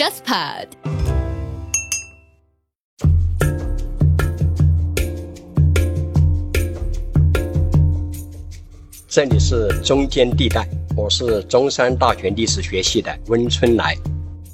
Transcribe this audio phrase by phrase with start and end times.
[0.00, 0.66] JustPod。
[9.06, 10.66] 这里是中间地带，
[10.96, 13.94] 我是中山大学历史学系的温春来。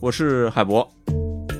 [0.00, 0.84] 我是海博。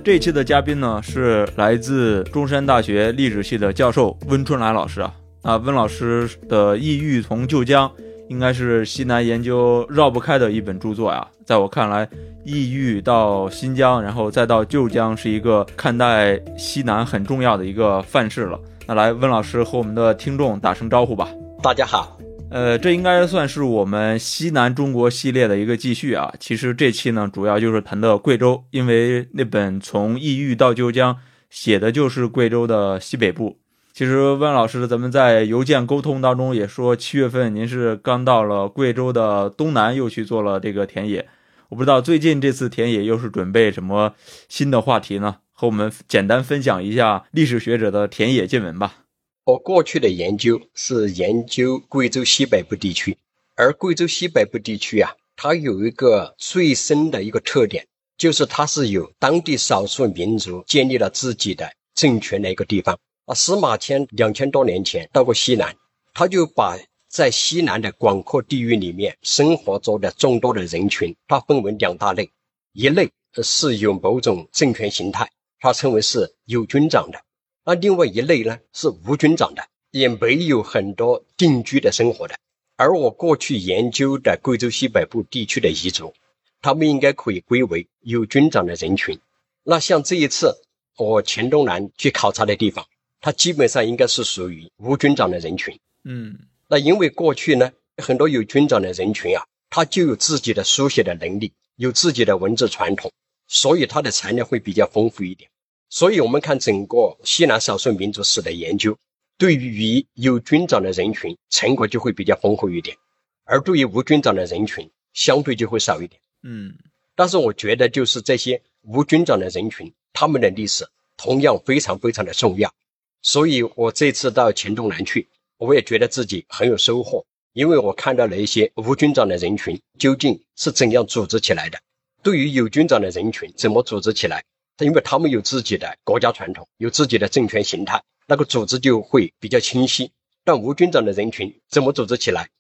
[0.05, 5.15] 这期的嘉宾呢是来自中山大学历史系的教授温春来老师啊。
[5.43, 7.89] 啊，温老师的《异域从旧疆》
[8.29, 11.25] 应该是西南研究绕不开的一本著作呀。
[11.47, 12.09] 在我看来，
[12.45, 18.59] 异域到新疆，然后再到旧疆，是一个看待西南很重要的一个范式了。
[18.85, 21.29] 那来，温老师和我们的听众打声招呼吧。
[21.63, 22.19] 大家好。
[22.51, 26.35] 呃，这应该算是我们西南中国系列的一个继续啊。
[26.41, 31.17] 其实这期呢，主要就是谈的贵州，因为那本从异域到旧疆
[31.49, 33.59] 写的就是贵州的西北部。
[33.93, 41.25] 其实温老师，咱们在邮件沟通当中也说，七月份您是刚到了贵州的东南，又去做了这个田野。
[41.69, 44.15] 我不知道最近这次田野又是准备什么
[44.49, 45.39] 新的话题呢？
[45.53, 49.05] 和我们简单分享一下历史学者的田野见闻吧。
[49.45, 53.17] 我过去的研究是研究贵州西北部地区，
[53.57, 57.87] 而贵州西北部地区啊，它有一个最深的一个特点，
[58.19, 62.99] 就是它是有当地少数民族建立了自己的政权的一个地方。
[63.25, 65.75] 啊，司马迁两千多年前到过西南，
[66.15, 66.77] 他就把
[67.17, 72.31] 在西南的广阔地域里面生活着的众多的人群，它分为两大类，
[72.75, 73.11] 一类
[73.43, 75.27] 是有某种政权形态，
[75.59, 77.19] 它称为是有军长的。
[77.65, 82.37] 那另外一类呢是无军长的，也没有很多定居的生活的。
[82.77, 86.13] 而我过去研究的贵州西北部地区的彝族，
[86.61, 89.19] 他们应该可以归为有军长的人群。
[89.65, 90.55] 那像这一次
[90.99, 92.85] 我黔东南去考察的地方，
[93.23, 95.81] 它基本上应该是属于无军长的人群。
[96.05, 103.13] 嗯，那因为过去呢很多有军长的人群啊，他就有自己的书写的能力，有自己的文字传统，
[103.47, 105.51] 所以他的材料会比较丰富一点。
[105.89, 108.99] 所以，我们看整个西南少数民族史的研究，
[109.39, 112.97] 对于有军长的人群，成果就会比较丰富一点；
[113.45, 116.21] 而对于无军长的人群，相对就会少一点。
[116.43, 116.77] 嗯，
[117.15, 120.85] 但是我觉得，就是这些无军长的人群，他们的历史
[121.17, 122.75] 同样非常非常的重要。
[123.23, 125.29] 所以我这次到黔东南去，
[125.59, 131.79] 我也觉得自己很有收获，因为我看到了一些无军长的人群究竟是怎样组织起来的，
[132.23, 134.45] 对于有军长的人群怎么组织起来。
[134.81, 140.11] 因为他们有自己的国家传统，有自己的政权形态，那个组织就会比较清晰。
[140.45, 142.51] 但无军长的人群怎么组织起来？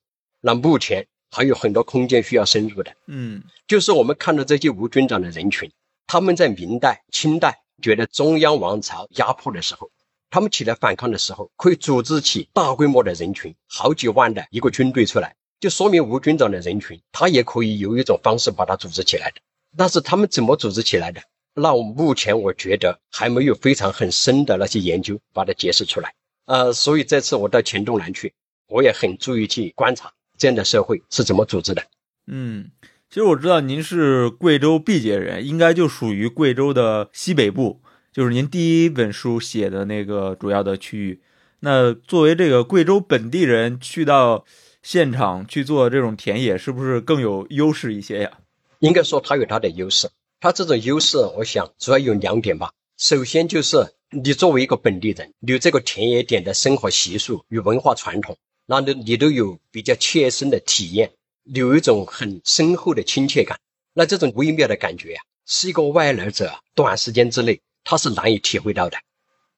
[0.41, 2.91] 那目前还有很多空间需要深入的。
[3.06, 5.71] 嗯，就是我们看到这些无军长的人群，
[6.06, 9.91] 他们在明代、清代觉得中央王朝压迫的时候，
[10.31, 19.37] 他们起来反抗的时候，可以组织起大规模的人群，好几万的一个军队出来，就说明无军长的人群，他也可以有一种方式把它组织起来的。
[19.76, 21.20] 但是他们怎么组织起来的？
[21.54, 26.12] 那我目前我觉得还没有非常很深的那些研究把它解释出来，
[26.44, 28.34] 呃，所以这次我到黔东南去，
[28.69, 31.82] 我也很注意去观察这样的社会是怎么组织的。
[32.26, 32.70] 嗯，
[33.08, 37.81] 其实我知道您是贵州毕节人，应该就属于贵州的西北部，
[38.16, 41.21] 就是您第一本书写的那个主要的区域。
[41.60, 44.47] 那作为这个贵州本地人去到
[44.82, 48.38] 现场去做这种田野，是不是更有优势一些呀？
[48.78, 50.09] 应该说它有它的优势。
[50.41, 52.72] 它这种优势，我想主要有两点吧。
[52.97, 61.10] 首先就是你作为一个本地人，你这个田野点的生活习俗与文化传统，那你你都有比较切身的体验，
[61.44, 63.59] 有一种很深厚的亲切感。
[63.93, 68.99] 那这种微妙的感觉呀，是一个外来者短时间之内他是难以体会到的。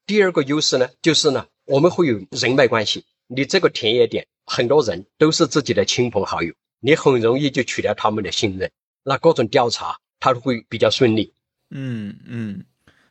[0.05, 3.03] 第二个优势呢，就是呢，我们会有人脉关系。
[3.27, 8.71] 你这个田野点很多人都是自己的亲朋好友，你很容易就取得他们的信任。
[9.03, 9.97] 那各种调查。
[10.21, 11.33] 它会比较顺利。
[11.71, 12.65] 嗯嗯，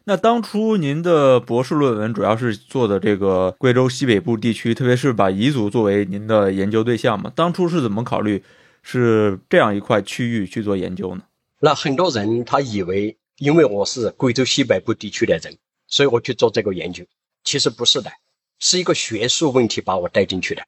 [0.05, 7.33] 那当初您的博士论文主要是做的这个贵州西北部地区，特别是把彝族作为您的研究对象嘛？
[7.35, 8.45] 当初是怎么考虑
[8.83, 11.23] 是这样一块区域去做研究呢？
[11.61, 15.57] 那很多人他以为，因为我是贵州西北部地区的人，
[15.87, 17.05] 所以我去做这个研究。
[17.45, 18.11] 其实不是的，
[18.59, 20.67] 是一个学术问题把我带进去的。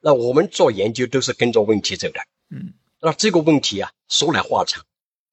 [0.00, 2.20] 那我们做研究都是跟着问题走的。
[2.50, 2.72] 嗯，
[3.02, 4.82] 那这个问题啊，说来话长。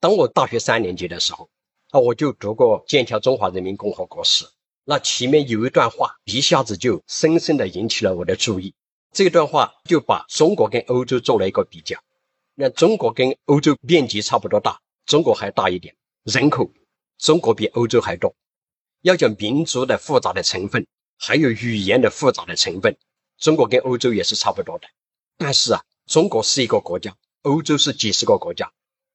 [0.01, 1.49] 当我大学三年级的时候，
[1.91, 4.43] 啊，我就读过《剑桥中华人民共和国史》，
[4.83, 8.73] 那前面有一段话，一下子就深深的引起了我的注意。
[9.13, 11.97] 这段话就把中国跟欧洲做了一个比较。
[12.55, 16.71] 那中国跟欧洲面积差不多大，中国还大一点，人口
[17.17, 18.33] 中国比欧洲还多。
[19.01, 20.87] 要讲民族的复杂的成分，
[21.17, 22.97] 还有语言的复杂的成分，
[23.37, 24.87] 中国跟欧洲也是差不多的。
[25.37, 28.71] 但是啊，中国是一个国家，欧洲是几十个国家。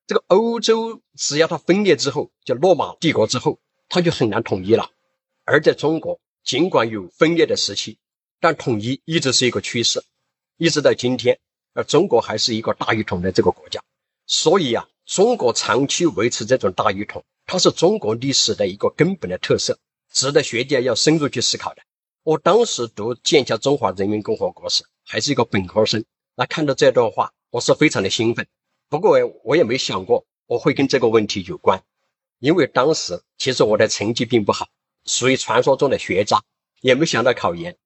[0.06, 3.58] 这个欧洲只要它分裂之后，就罗马帝国之后，
[3.88, 4.90] 它就很难统一了。
[5.44, 7.98] 而在中国，尽管有分裂的时期，
[8.40, 10.04] 但统一一直是一个趋势，
[10.58, 11.40] 一直到今天，
[11.72, 13.82] 而中国还是一个大一统的这个国家。
[14.26, 19.78] 所以啊，中国长期维持这种大一统，它是中国历史的一个根本的特色，
[20.12, 21.80] 值得学界要深入去思考的。
[22.24, 28.46] 我当时读剑桥中华人民共和国时，还是一个本科生，那看到这段话，我是非常的兴奋。
[28.90, 31.82] 不过我也没想过我会跟这个问题有关，
[32.38, 34.68] 因为当时其实我的成绩并不好，
[35.06, 36.42] 属于传说中的学渣，
[36.82, 37.78] 也没想到考研。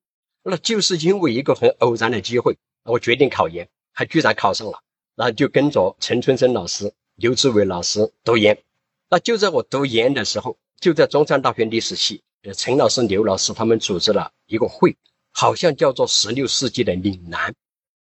[0.42, 4.80] 那就是因为一个很偶然的机会，我决定考研，还居然考上了。
[5.14, 8.62] 那就跟着陈春生老师、刘志伟老师读研。
[9.08, 12.22] 那就在我读研的时候，就在中山大学历史系。
[12.42, 14.96] 呃，陈老师、刘老师他们组织了一个会，
[15.30, 17.54] 好像叫做“十六世纪的岭南”。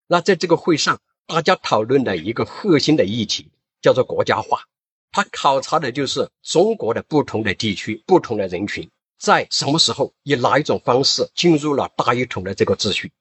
[0.07, 3.51] 那在这个会上，大家讨论的一个核心的议题
[3.81, 4.63] 叫做国家化。
[5.11, 8.89] 他考察的就是中国的不同的地区、不同的人群
[9.19, 13.11] 在什么时候以哪一种方式进入了大一统的这个秩序。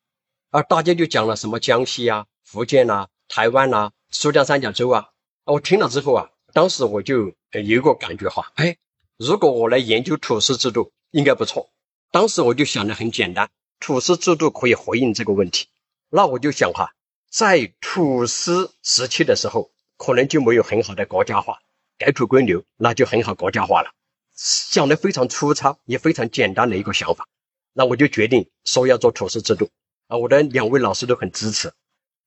[0.50, 5.10] 而大家就讲了什么江西啊、福建啊、台湾啊、苏江三角洲啊。
[5.44, 8.76] 我听了之后啊，当时我就有一个感觉哈，哎。
[9.16, 11.70] 如果我来研究土司制度，应该不错。
[12.10, 13.48] 当时我就想的很简单，
[13.78, 15.68] 土司制度可以回应这个问题。
[16.10, 16.94] 那我就想哈，
[17.30, 21.60] 在土司时期的时候，可能就没有很好的国家化，
[21.96, 23.92] 改土归流，那就很好国家化了。
[24.34, 27.28] 想的非常粗糙，也非常简单的一个想法。
[27.72, 29.70] 那我就决定说要做土司制度
[30.08, 30.16] 啊！
[30.16, 31.72] 我的两位老师都很支持。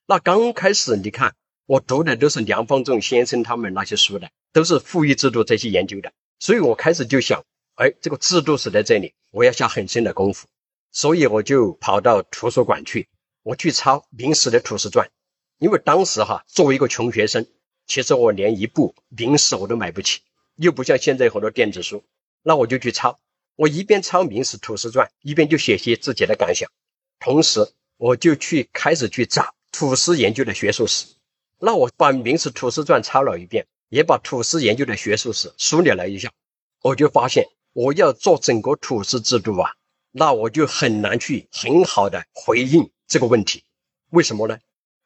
[0.06, 1.36] 那刚开始你看，
[1.68, 6.14] 我读的都是梁方仲先生他们那些书的，都是赋予制度这些研究的。
[6.40, 7.44] 所以我开始就想，
[7.76, 10.48] 哎，这个制度是在这里，我要下很深的功夫。
[10.94, 13.10] 所以我就跑到图书馆去，
[13.44, 15.08] 我去抄明史的《土司传》，
[15.60, 17.46] 因为当时哈，作为一个穷学生，
[17.86, 20.22] 其实我连一部明史我都买不起，
[20.56, 22.06] 又不像现在很多电子书，
[22.44, 23.20] 那我就去抄。
[23.58, 26.72] 我一边抄明史《土司传》，一边就写些自己的感想，
[27.20, 31.08] 同时我就去开始去找土司研究的学术史。
[31.60, 33.68] 那我把明史《土司传》抄了一遍。
[33.90, 36.30] 也把土司研究的学术史梳理了一下，
[36.82, 39.72] 我就发现我要做整个土司制度啊，
[40.12, 43.64] 那我就很难去很好的回应这个问题。
[44.10, 44.58] 为什么呢？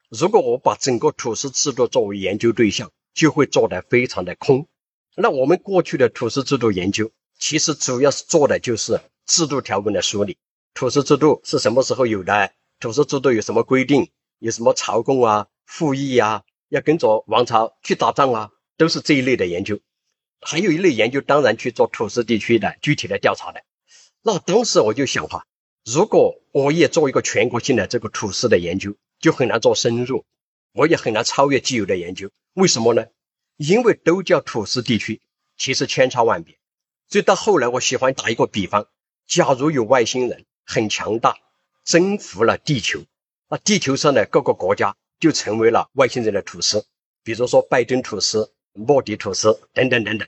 [0.10, 4.68] 如果我把整个土司制度作为研究对象，就会做得非常的空。
[5.16, 10.40] 那我们过去的土司制度研究，其实主要是做的就是制度条文的梳理。
[10.74, 12.52] 土司制度是什么时候有的？
[12.80, 14.10] 土司制度有什么规定？
[14.40, 16.44] 有什么朝贡啊、复役啊？
[16.68, 18.52] 要跟着王朝去打仗啊？
[18.76, 19.80] 都是这一类的研究，
[20.42, 23.64] 还有一类研究，当然去做土司地区的具体的调查的。
[24.22, 25.46] 那当时我就想哈，
[25.86, 30.26] 如果我也做一个全国性的这个土司的研究，就很难做深入，
[30.74, 32.30] 我也很难超越既有的研究。
[32.54, 33.06] 为什么呢？
[33.56, 35.22] 因为都叫土司地区，
[35.56, 36.58] 其实千差万别。
[37.08, 38.88] 所以到后来，我喜欢打一个比方：
[39.26, 41.38] 假如有外星人很强大，
[41.86, 43.04] 征服了地球，
[43.50, 46.86] 那地球上的各个国家就成为了外星人的土司，
[47.24, 48.54] 比如说拜登土司。
[48.74, 50.26] 莫迪土司等等等等，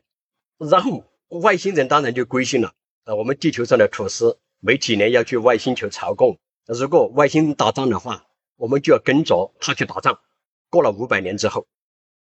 [0.70, 2.74] 然后外星人当然就归心了。
[3.06, 10.20] 呃，我们地球上的土司每几年要去外星球朝贡，如果外星人打仗的话，我们就要跟着他去打仗。
[10.70, 11.68] 过了五百年之后，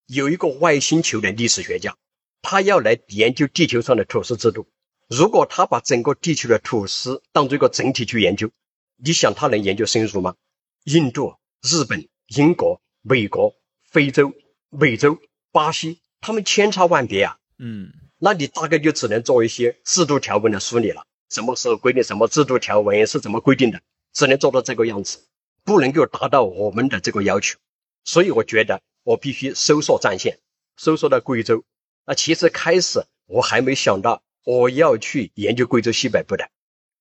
[0.07, 1.97] 有一个外星球的历史学家，
[2.41, 4.69] 他要来研究地球上的土司制度。
[5.09, 8.49] 如果他把整个地球的土司当做一个整体去研究，
[8.97, 10.37] 你想他能研究深入吗？
[10.85, 14.33] 印度、日本、英国、美国、非洲、
[14.71, 15.19] 美洲、
[15.51, 15.99] 巴西。
[16.21, 21.05] 他们千差万别啊，嗯，那你大概就只能做一些制度条文的梳理了。
[21.29, 23.81] 什么时候规定什么制度条文是怎么规定的，
[24.13, 25.27] 只能做到这个样子，
[25.65, 27.59] 不能够达到我们的这个要求。
[28.05, 30.39] 所以我觉得我必须收缩战线，
[30.77, 31.65] 收缩到贵州。
[32.07, 36.49] 那其实开始我还没想到我要去研究贵州西北部的，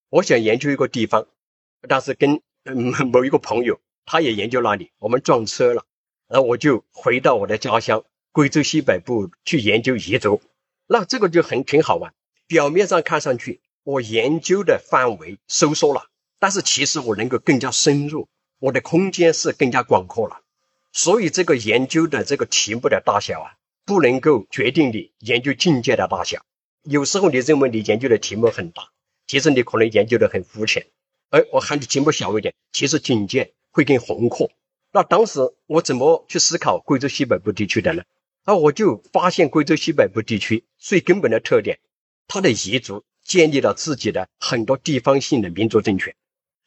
[0.10, 1.28] 我想研究一个地方，
[1.88, 2.42] 但是跟
[3.12, 5.86] 某一个朋友他也研究那里，我们撞车了，
[6.28, 8.04] 然后我就回到我的家乡。
[8.34, 10.42] 贵州西北部去研究彝族，
[10.88, 12.14] 那这个就很挺好玩。
[12.48, 16.06] 表面上看上去，我研究的范围收缩了，
[16.40, 18.30] 但是其实我能够更加深入，
[18.60, 20.40] 我的空间是更加广阔了。
[20.94, 23.56] 所以这个研究的这个题目的大小啊，
[23.86, 26.42] 不能够决定你研究境界的大小。
[26.84, 28.84] 有时候你认为你研究的题目很大，
[29.28, 30.88] 其实你可能研究的很肤浅。
[31.32, 34.52] 哎，我喊你题目小一点，其实境界会更宏阔。
[34.92, 38.04] 那当时我怎么去思考贵州西北部地区的呢？
[38.46, 41.80] 那我就发现贵州西北部地区最根本的特点，
[42.28, 46.16] 它的彝族建立了自己的很多地方性的民族政权。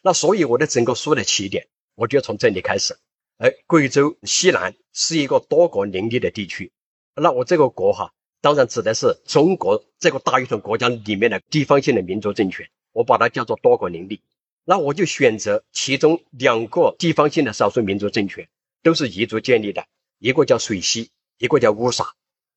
[0.02, 2.96] 那所以我的整个书的起点，我就从这里开始。
[3.38, 6.72] 哎，贵州西南是一个多国林立的地区，
[7.16, 14.20] 那我这个国哈，当然指的是中国这个大一统国家里面的地方性的民族政权，我把它叫做多国林立。
[14.64, 18.48] 那我就选择其中两个地方性的少数民族政权，
[18.82, 19.86] 都是彝族建立的，
[20.18, 22.14] 一个叫水西，一个叫乌沙，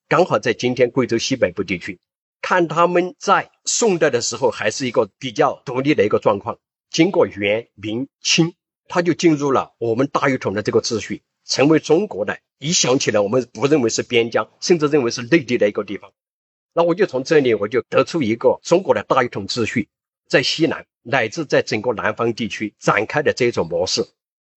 [0.07, 1.99] 刚好在今天贵州西北部地区。
[2.41, 6.59] 看他们在宋代的时候还是一个比较独立的一个状况，
[6.89, 8.53] 经过元、明、清，
[8.87, 12.39] 他就进入了我们大一统的这个秩序，成为中国的。
[12.59, 16.11] 一想起来，我们不认为是边疆，甚至认为是内地的一个地方。
[16.73, 19.89] 那我就从这里，我就得出一个中国的大一统秩序。
[20.27, 24.05] 在西南乃至在整个南方地区展开的这种模式，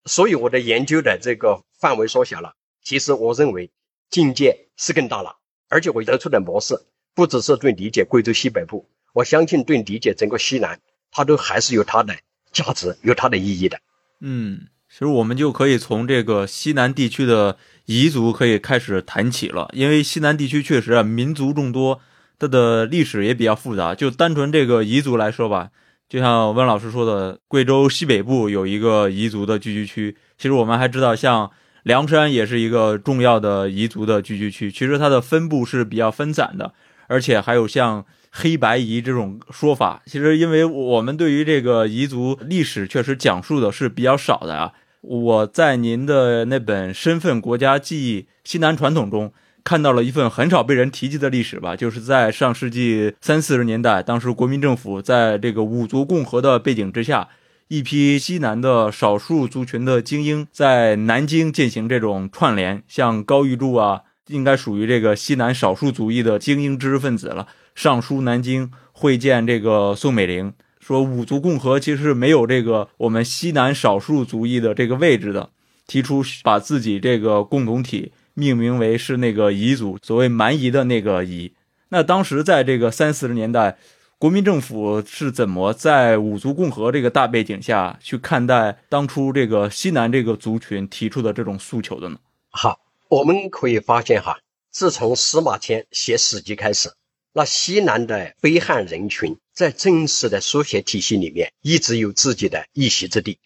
[0.04, 2.54] 所以我的研究的这个范围缩小了。
[2.82, 3.70] 其实我认为
[4.10, 5.36] 境界是更大了，
[5.68, 6.80] 而且我得出的模式
[7.14, 10.80] 不只是对理解贵州西北部，我相信对理解整个西南，
[11.12, 12.16] 它都还是有它的
[12.52, 13.78] 价值、有它的意义的。
[14.20, 22.00] 嗯，其实我们就可以从这个西南地区的彝族可以开始谈起了，因为西南地区确实啊民族众多。
[22.40, 25.68] 它的历史也比较复杂，就单纯这个彝族来说吧，
[26.08, 30.16] 就像温老师说的，贵州西北部有一个彝族的聚居区。
[30.38, 31.50] 其实我们还知道，像
[31.82, 34.72] 凉山也是一个重要的彝族的聚居区。
[34.72, 36.72] 其实它的分布是比较分散的，
[37.08, 40.02] 而且还有像黑白彝这种说法。
[40.06, 44.72] 其实因为我们对于这个彝族历史确实讲述的是比较少的啊。
[45.02, 49.30] 我在您的那本《身份、国家记忆、西南传统》中。
[49.70, 57.28] 看到了一份很少被人提及的历史吧，就是在上世纪三四十年代，当时国民政府在这个五族共和的背景之下，
[57.68, 67.46] 一批西南的少数族群的精英在南京进行这种串联，像高玉柱啊，应该属于这个西南少数族裔的精英知识分子了，
[67.76, 75.50] 上书南京会见这个宋美龄，说五族共和其实是没有这个我们西南少数族裔的这个位置的，
[75.86, 78.10] 提出把自己这个共同体。
[78.40, 81.52] 命名为是那个彝族，所谓蛮夷的那个彝。
[81.90, 83.76] 那当时在这个三四十年代，
[84.16, 92.18] 国民政府是怎么在五族共和这个大背景下去看待当初这个西南这个族群提出的这种诉求的呢？
[92.48, 94.38] 好，我们可以发现哈，
[94.70, 96.90] 自从司马迁写《史记》开始，
[97.34, 103.38] 那西南的非汉人群在正式的书写体系里面一直有自己的一席之地。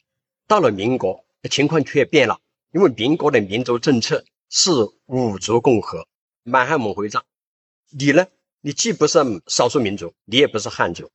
[0.47, 2.39] 到了民国，情况却变了，
[2.73, 4.25] 因为民国的民族政策。
[4.57, 4.71] 是
[5.07, 6.07] 五族共和，
[6.45, 7.25] 满汉蒙回藏。
[7.91, 8.29] 你呢？
[8.61, 9.19] 你既不是
[9.49, 11.11] 少数民族，你也不是汉族，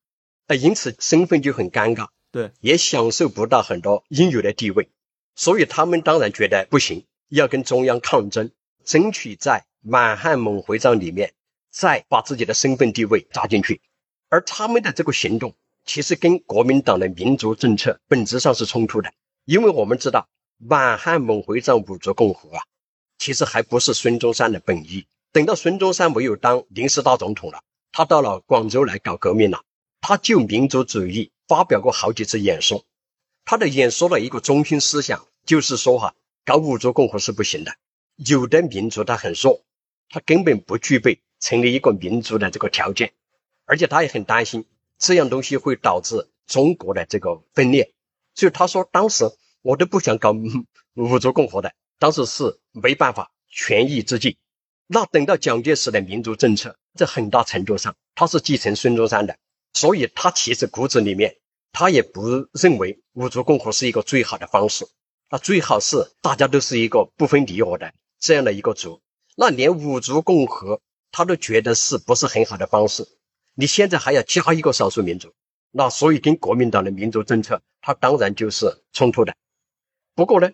[0.48, 4.89] 呃，因此身份就很尴尬，对，也享受不到很多应有的地位。
[5.36, 8.51] 所以他们当然觉得不行，要跟中央抗争，
[8.84, 11.34] 争取在满汉蒙回藏里面
[11.72, 13.79] 再把自己的身份地位扎进去。
[14.27, 15.55] 而他们的这个行动，
[15.86, 19.13] 其实跟国民党的民族政策本质上是冲突的，
[19.46, 20.27] 因为我们知道
[20.58, 22.63] 满汉蒙回藏五族共和啊。
[23.19, 25.05] 其实还不是孙中山的本意。
[25.31, 27.61] 等到孙中山没有当临时大总统了，
[27.91, 29.61] 他到了广州来搞革命了。
[30.01, 32.85] 他就民族主义发表过好几次演说。
[33.45, 37.73] 他的演说的一个中心思想就是说：哈，搞五族共和是不行的。
[38.15, 39.61] 有的民族他很弱，
[40.09, 43.11] 他根本不具备成立一个民族的这个条件，
[43.65, 44.65] 而且他也很担心
[44.97, 47.93] 这样东西会导致中国的这个分裂。
[48.33, 49.29] 所以他说，当时
[49.61, 50.31] 我都不想搞
[50.95, 51.73] 五族共和的。
[51.99, 54.37] 当时是没办法权宜之计，
[54.87, 59.37] 那等到蒋介石的民族政策，在很大程度上他是继承孙中山的，
[59.73, 61.35] 所以他其实骨子里面
[61.73, 64.87] 他也不认为五族共和是一个最好的方式，
[65.29, 69.01] 那最好是大家都是一个不分你我的这样的一个族，
[69.35, 70.79] 那连五族共和
[71.11, 73.05] 他都觉得是不是很好的方式，
[73.55, 75.33] 你现在还要加一个少数民族，
[75.69, 79.35] 那所以跟国民党的民族政策，他当然就是冲突的。
[80.15, 80.49] 不过呢。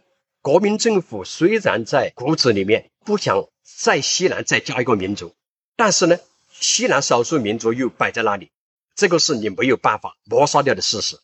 [0.46, 5.34] 国民政府虽然在骨子里面不想在西南再加一个民族，
[5.76, 6.20] 但是呢，
[6.52, 8.52] 西南少数民族又摆在那里，
[8.94, 11.18] 这个是你没有办法抹杀掉的事实。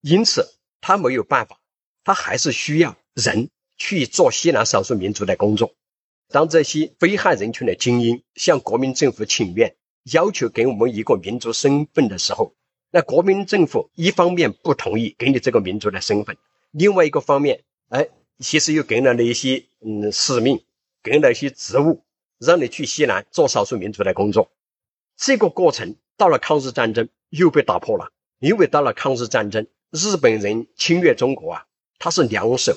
[0.00, 1.58] 因此，他没有办法，
[2.04, 5.74] 他还是需要人去做西南少数民族的工作。
[6.28, 12.54] 当这些非汉人群的精英向国民政府请愿，要求给我们一个民族身份的时候，
[12.92, 16.36] 那国民政府一方面不同意给你这个民族的身份，
[16.70, 18.08] 另外一个方面，哎。
[18.38, 20.64] 其实又给了你一些嗯使命，
[21.02, 22.04] 给了一些职务，
[22.38, 24.50] 让你去西南做少数民族的工作。
[25.16, 31.66] 这个过程到了抗日战争又被打破了，因为到了抗日战争，日本人侵略中国啊，
[31.98, 32.76] 他是两手，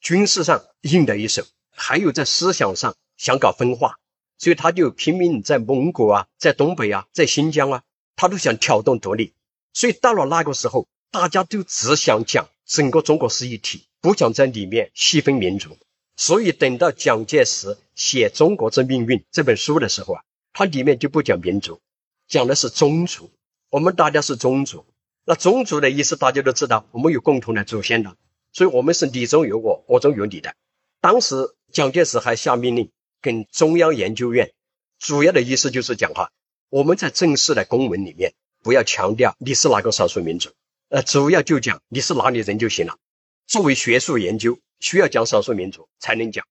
[0.00, 3.98] 军事上硬的一手，还有在思想上想搞分化，
[4.38, 7.82] 所以他就拼命在蒙古啊，在东北啊，在新疆啊，
[8.16, 9.34] 他都想挑动独立。
[9.74, 13.86] 所以到了那个时候，大家都只想讲整个中国是一体。
[14.00, 15.78] 不想在里面细分民族，
[16.14, 21.80] 所以等到蒋介石写《中国之命运》这本书的时候啊，它里面就不讲民族，
[22.28, 23.30] 讲的是宗族。
[23.70, 24.84] 我们大家是宗族，
[25.24, 28.14] 那宗族的意思大家都知道，我们有共同的祖先的，
[28.52, 30.54] 所以我们是你中有我，我中有你的。
[31.00, 32.90] 当时蒋介石还下命令
[33.22, 34.52] 跟中央研究院，
[34.98, 36.30] 主要的意思就是讲哈，
[36.68, 40.50] 我们在正式的公文里面不要强调你是哪个少数民族，
[40.88, 42.96] 呃，主要就讲你是哪里人就行了。
[43.46, 46.46] 作为学术研究，需要讲少数民族才能讲，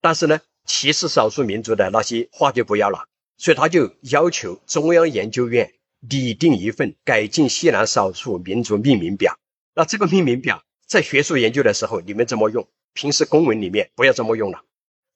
[0.00, 3.06] 但是呢，歧视少数民族的那些话就不要了。
[3.36, 9.38] 所以他就要求中央研究院拟定一份改进西南少数民族命名表。
[9.74, 12.68] 那这个命名表在学术研究的时候你们怎么用？
[12.94, 14.62] 平时公文里面不要这么用了。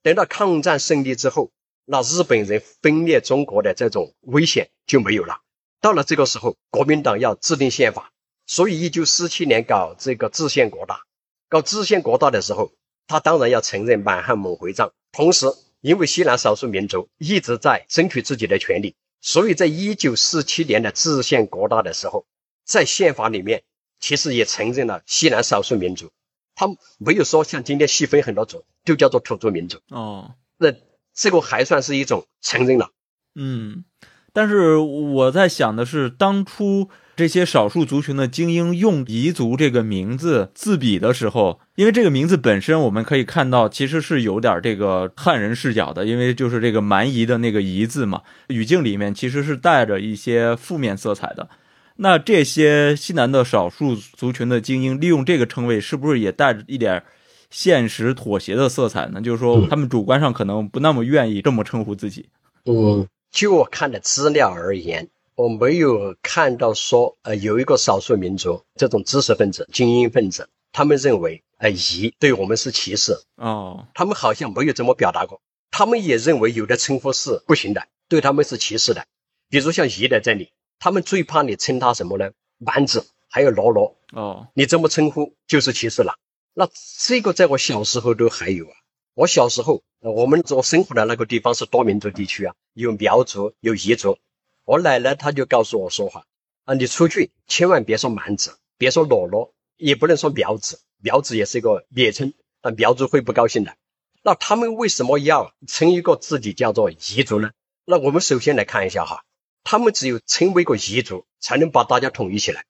[0.03, 1.51] 等到抗战胜利之后，
[1.85, 5.41] 那日本人分裂中国的这种危险就没有了。
[5.81, 8.12] 到了这个时候，国民党要制定宪法，
[8.47, 11.01] 所以一九四七年搞这个制宪国大。
[11.49, 12.73] 搞制宪国大的时候，
[13.07, 14.93] 他当然要承认满汉蒙回藏。
[15.13, 15.47] 同时，
[15.83, 22.25] 因为西南少数民族一直在争取自己的权利，所以在一九四七年的制宪国大的时候，
[22.65, 23.65] 在宪法里面
[24.01, 26.11] 其实也承认了西南少数民族。
[26.55, 26.67] 他
[26.99, 29.79] 没有说像今天细分很多族，就叫做土著民族。
[29.89, 30.73] 哦，那
[31.13, 32.91] 这个还算是一种承认了。
[33.35, 33.85] 嗯，
[34.33, 36.89] 但是我在想的是，当初。
[37.15, 51.51] 这些少数族群的精英用彝族这个名字自比的时候，因为这个名字本身我们可以看到，其实是有点这个汉人视角的，因为就是这个蛮夷的那个夷字嘛，语境里面其实是带着一些负面色彩的。
[51.97, 57.03] 那这些西南的少数族群的精英利用这个称谓，是不是也带着一点
[57.51, 59.21] 现实妥协的色彩呢？
[59.21, 62.31] 就是说，他们主观上可能不那么愿意这么称呼自己。
[62.65, 65.09] 嗯，就我看的资料而言。
[65.35, 75.41] 我没有看到说，呃，有一个少数民族这种知识分子、精英分子，他们认为，呃，彝对我们是歧视哦，他们好像没有这么表达过。
[75.71, 79.07] 他们也认为有的称呼是不行的，对他们是歧视的。
[79.49, 82.31] 比如像彝的这里，他们最怕你称他什么呢？
[82.59, 86.19] 蛮子，还有罗罗哦，你这么称呼就是歧视了。
[86.53, 86.69] 那
[86.99, 88.73] 这个在我小时候都还有啊。
[89.15, 94.19] 我小时候，我们所生活的那个地方是多民族地区啊，有苗族，有彝族。
[94.65, 96.25] 我奶奶她就告诉我说话
[96.65, 103.75] 啊，你出去千万别说蛮子，别说裸裸，也不能说苗子，苗子也是一个蔑称，那苗族会不高兴的。
[104.23, 107.51] 那他们为什么要称一个自己叫做彝族呢？
[107.85, 109.25] 那我们首先来看一下哈，
[109.65, 112.65] 他们只有称为一个彝族，才能把大家统一起来。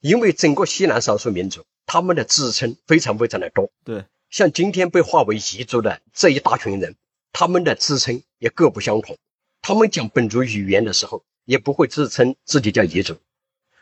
[0.00, 3.70] 因为整个西南少数民族，他们的自称非常非常的多。
[3.84, 6.94] 对，像今天被划为彝族的这一大群人，
[7.32, 9.16] 他们的自称也各不相同。
[9.62, 11.24] 他们讲本族语言的时候。
[11.48, 13.16] 也不会自称自己叫彝族，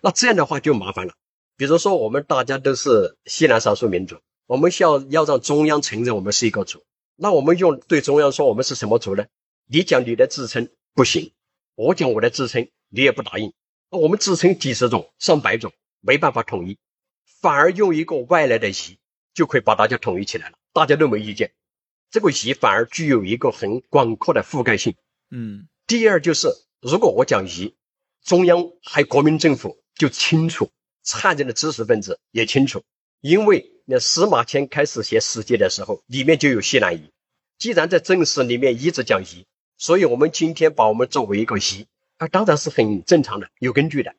[0.01, 1.15] 那这样的话就麻烦了。
[1.57, 6.85] 比如说，我们大家都是西南少数民族，我们需要要让中央承认我们是一个族，
[7.17, 9.27] 那我们用对中央说我们是什么族呢？
[9.67, 11.33] 你讲你的自称不行，
[11.75, 13.53] 我讲我的自称你也不答应，
[13.91, 16.79] 那我们自称几十种、上百种，没办法统一，
[17.41, 18.97] 反而用一个外来的彝
[19.35, 21.51] 就可以把大家统一起来了，大家都没意见。
[22.13, 24.95] 这个彝反而具有一个很广阔的覆盖性。
[25.33, 26.47] 嗯，第二就是。
[26.81, 27.75] 如果我讲彝，
[28.25, 30.71] 中央还国民政府就清楚，
[31.05, 32.83] 汉人的知识分子也清楚，
[33.21, 37.11] 因为那司马迁开始写《史记》的时候，里面就有西南夷。
[37.59, 39.45] 既然在正史里面一直讲彝，
[39.79, 41.87] 所以我们今天把我们作为一个彝，
[42.19, 44.15] 那，当然是很正常的，有根据的。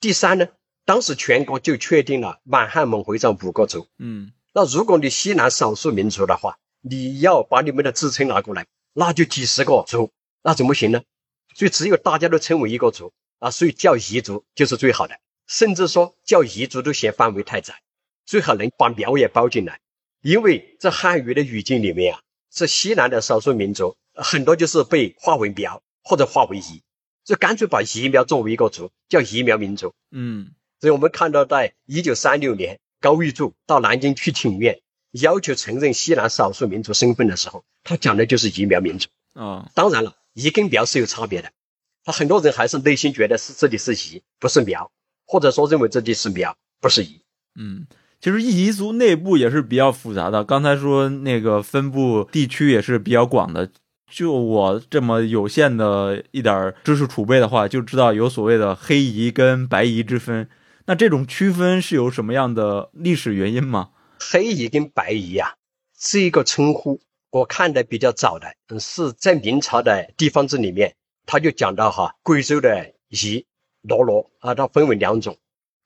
[0.00, 0.48] 第三呢，
[0.84, 3.88] 当时全国就确定了满汉蒙回藏五个州。
[3.98, 10.10] 嗯，那如果你西南少数民族的话，你要把你们的自称拿过来，那就几十个州，
[10.42, 11.02] 那怎么行呢？
[11.54, 15.18] 所以只有大家都称为一个族啊，所以叫彝族就是最好的。
[15.46, 17.82] 甚至说叫彝族都嫌范围太窄，
[18.26, 19.80] 最好能把苗也包进来。
[20.22, 26.80] 因为在汉语的语境里面啊，这西南的少数民族很多就是被划为苗或者划为彝，
[27.24, 29.92] 就干脆把彝苗作为一个族，叫彝苗民族。
[30.10, 39.70] 嗯，所以我们看到，在一九三六年高玉柱到南京去请愿，要求承认西南少数民族身份的时候，他讲的就是彝苗民族啊。
[39.74, 40.16] 当然了。
[40.34, 41.50] 彝跟苗是有差别的，
[42.04, 44.90] 他很多人还是内心觉得是自己是彝，不是苗，
[45.26, 47.20] 或者说认为自己是苗，不是彝。
[47.56, 47.86] 嗯，
[48.20, 50.44] 其实彝族内部也是比较复杂的。
[50.44, 53.70] 刚才说那个分布地区也是比较广的。
[54.10, 60.48] 就我这么有限的一点知识储备的话，就知道有所谓的黑彝跟白彝之分。
[60.86, 63.90] 那这种区分是有什么样的历史原因吗？
[64.20, 65.54] 黑彝跟白彝呀，
[65.98, 67.00] 是一个称呼。
[67.34, 70.94] 我看的比较早的，是在明朝的地方志里面，
[71.26, 73.44] 他就讲到哈，贵州的彝
[73.82, 75.36] 罗罗啊，它分为两种，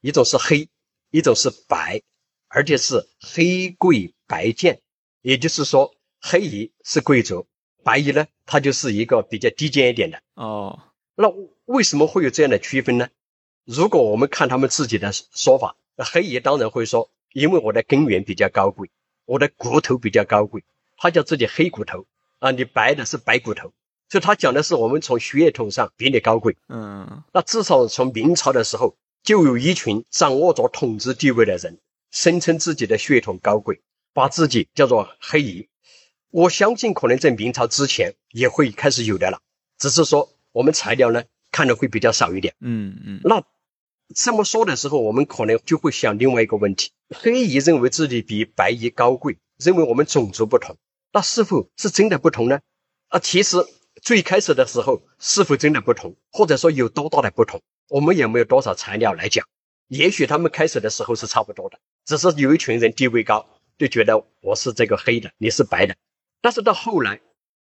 [0.03, 0.69] 一种是黑，
[1.11, 2.03] 一种是白，
[2.49, 4.83] 而且是黑贵白贱，
[5.23, 7.47] 也就是说，黑彝是贵族，
[7.83, 10.21] 白彝呢，它就是一个比较低贱一点的。
[10.35, 10.79] 哦，
[11.15, 11.33] 那
[11.65, 13.09] 为什么会有这样的区分呢？
[13.65, 18.91] 如果我们看他们自己的说法，黑彝当然会说，因为我的根源比较高贵，
[19.25, 20.63] 我的骨头比较高贵，
[20.99, 22.05] 他叫自己黑骨头
[22.41, 23.73] 啊，你白的是白骨头，
[24.11, 26.57] 所以他讲的是我们从血统上比你高贵。
[26.69, 31.79] 嗯那至少从明朝的时候，就有一群掌握着统治地位的人，
[32.11, 33.81] 声称自己的血统高贵，
[34.13, 35.69] 把自己叫做黑夷。
[36.31, 39.41] 我相信可能在明朝之前也会开始有的了，
[39.79, 42.55] 只是说我们材料呢看的会比较少一点。
[42.61, 43.43] 嗯嗯那
[44.15, 50.77] 这么说的时候，我们可能就会想另外一个问题：黑夷认为自己比白夷高贵，认为我们种族不同，
[51.13, 52.61] 那是否是真的不同呢？
[53.09, 53.57] 啊，其实
[54.03, 59.47] 最开始的时候是否真的不同，或者说有多大的不同，我们也没有多少材料来讲。
[59.89, 65.97] 也许他们开始的时候是差不多的，只是有一群人地位高，就觉得我是这个黑的，你是白的。
[66.41, 67.21] 但是到后来，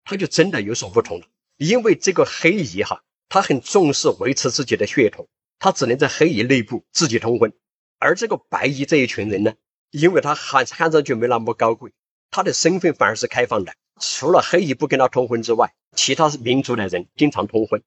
[0.04, 5.28] 他就真的有所不同了，因为这个黑夷哈，他很重视维持自己的血统。
[5.62, 7.52] 他只能在黑夷内部自己通婚，
[7.98, 9.52] 而这个白夷这一群人呢，
[9.90, 11.92] 因为他看看上去没那么高贵，
[12.30, 13.72] 他的身份反而是开放的。
[14.00, 17.82] 除了黑夷不跟他通婚之外，其他民族的人经常通婚。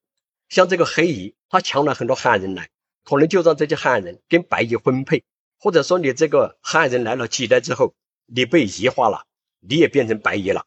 [0.48, 2.68] 像这个黑夷，他抢了很多汉人来，
[3.04, 5.24] 可能就让这些汉人跟白夷婚配，
[5.58, 7.94] 或者说你这个汉人来了几代之后，
[8.26, 9.26] 你被夷化了，
[9.60, 10.66] 你也变成白夷了。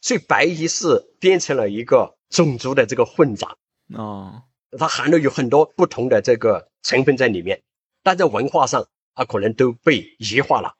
[0.00, 3.56] 所以白夷是变成了一个种族的这个混杂。
[3.94, 4.42] 哦
[4.78, 7.62] 它含了有很多不同的这个成分在里面，
[8.02, 10.74] 但在文化上，它可能都被异化了。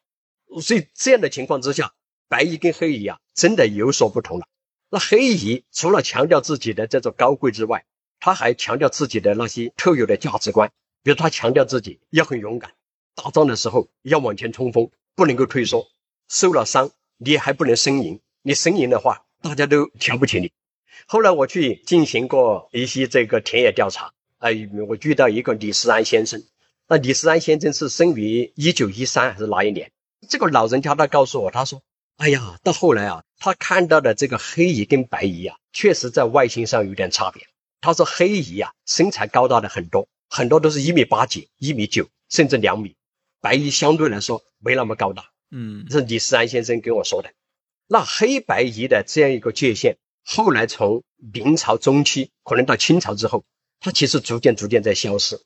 [0.60, 1.94] 所以这样的情况之下，
[2.28, 4.46] 白夷跟黑夷啊，真的有所不同了。
[4.90, 7.84] 那黑夷除了强调自己的这种高贵之外，
[8.20, 10.70] 他还强调自己的那些特有的价值观，
[11.02, 12.72] 比如他强调自己要很勇敢，
[13.14, 15.88] 打仗的时候要往前冲锋，不能够退缩，
[16.28, 20.52] 受了伤你还不能呻吟，你呻吟的话，大家都瞧不起你。
[21.06, 24.52] 后来我去进行过一些这个田野调查，哎、
[24.88, 26.42] 我遇到一个李世安先生。
[26.88, 29.90] 那李世安先生是生于一九一三还是哪一年？
[30.28, 31.82] 这个老人家他告诉我，他说
[32.16, 37.46] ：“哎呀，到后来啊，他看到的这个黑夷跟白夷啊，确实在外形上有点差别。
[37.80, 42.96] 他说黑夷啊，身材高大的很多，很多都是一米八几、一米九，甚至两米。
[43.40, 45.26] 白夷相对来说没那么高大。
[45.50, 47.30] 嗯这是李世安先生跟我说的。
[47.86, 53.44] 那黑白夷的这样一个界限，后来从明朝中期可能到清朝之后，
[53.78, 55.38] 它其实逐渐逐渐在消失。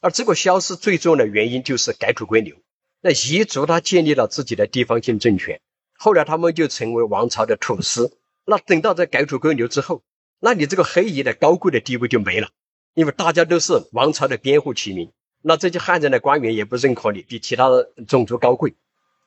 [0.00, 2.56] 而这个消失最重要的原因就是改土归流。
[3.02, 5.60] 那彝族他建立了自己的地方性政权，
[5.98, 8.18] 后来他们就成为王朝的土司。
[8.44, 10.02] 那等到在改土归流之后，
[10.38, 12.48] 那你这个黑夷的高贵的地位就没了，
[12.94, 15.10] 因为大家都是王朝的边户起民，
[15.42, 18.74] 那这些汉人的官员也不认可你比其他的种族高贵。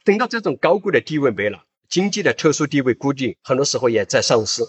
[0.05, 4.63] 等到这种高贵的地位没了，经济的特殊地位估计很多时候也在丧失。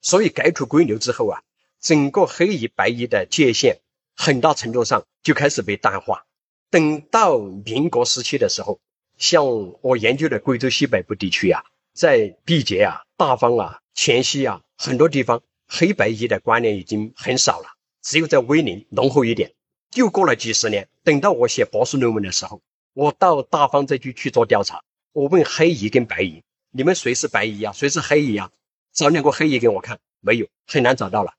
[0.00, 1.42] 所以改土归流之后啊，
[1.80, 3.80] 整个黑夷白夷的界限
[4.16, 6.24] 很大程度上就开始被淡化。
[6.70, 8.78] 等到民国时期的时候，
[9.18, 9.44] 像
[9.82, 17.66] 我研究的贵州西北部地区啊，在毕节啊、大方啊、黔西啊很多地方，黑白夷的观念已经很少了，
[18.00, 19.52] 只有在威宁浓厚一点。
[19.94, 22.62] 又过了几十年，等到我写博士论文的时候，
[22.94, 27.72] 我到大方这区去做调查，我问黑夷跟白夷，你们谁是白夷啊？
[27.72, 28.50] 谁是黑夷啊？
[28.92, 31.34] 找两个黑夷给我看，没有，很难找到了。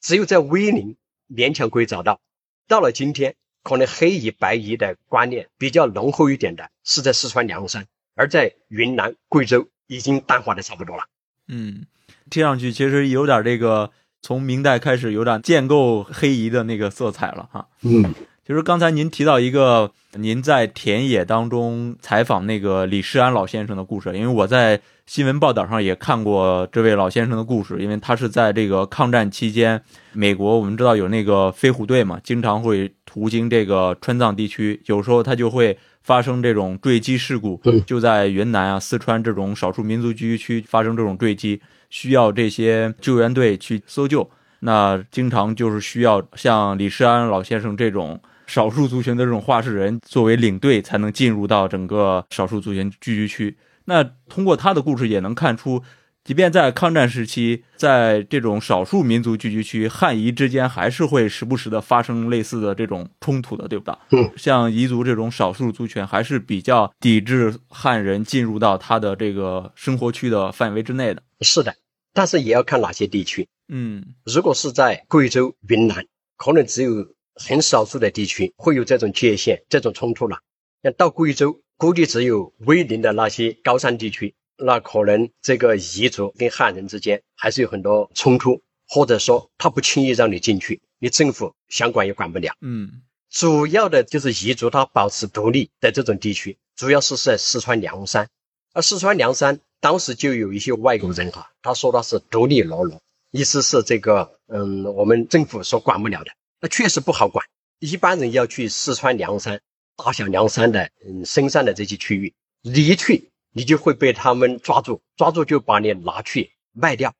[0.00, 0.96] 只有在威宁
[1.28, 2.20] 勉强可以找到。
[2.68, 11.04] 到了今天，可能黑夷白夷的观念比较浓厚一点的是在四川凉山，而在云南、贵州已经淡化的差不多了。
[11.48, 11.86] 嗯，
[12.30, 13.90] 听上去其实有点这个
[14.22, 17.66] 从明代开始有点建构黑夷的那个色彩了哈。
[17.82, 18.14] 嗯，
[18.46, 44.30] 其实刚才您提到一个您在田野当中采访那个李世安老先生的故事，因为我在新闻报道上也看过这位老先生的故事，因为他是在这个抗战期间，美国我们知道有那个飞虎队嘛，经常会途经这个川藏地区，有时候他就会发生这种坠机事故，就在云南啊、四川这种少数民族聚居区发生这种坠机，需要这些救援队去搜救。
[44.60, 53.56] 那经常就是需要像李世安老先生这种少数族群的这种话事人作为领队，才能进入到整个少数族群聚居区。
[53.86, 55.82] 那通过他的故事也能看出，
[56.28, 63.98] 即便在抗战时期，在这种少数民族聚居区，汉彝之间还是会时不时的发生类似的这种冲突的，对吧？
[64.10, 71.22] 嗯，像彝族这种少数族群，还是比较抵制汉人进入到他的这个生活区的范围之内的。
[71.40, 71.74] 是的，
[72.12, 73.48] 但是也要看哪些地区。
[73.68, 76.04] 嗯如果是在贵州、云南，
[76.36, 80.40] 可能只有很少数的地区会有这种界限、这种冲突了。
[80.82, 92.52] 那到贵州，估计只有威宁的那些高山地区那可能这个彝族跟汉人之间还是有很多冲突，或者说他不轻易让你进去，你政府想管也管不了。
[92.60, 98.28] 嗯主要的就是彝族，他保持独立的这种地区，主要是在四川凉山。
[98.72, 107.46] 而四川凉山当时就有一些外国人哈，他说他是独立罗罗，意思是这个嗯，我们政府所管不了的，那确实不好管。
[107.80, 109.60] 一般人要去四川凉山、
[109.96, 117.14] 大小凉山的嗯深山的这些区域，你一去，你就会被他们抓住，抓住就把你拿去卖掉，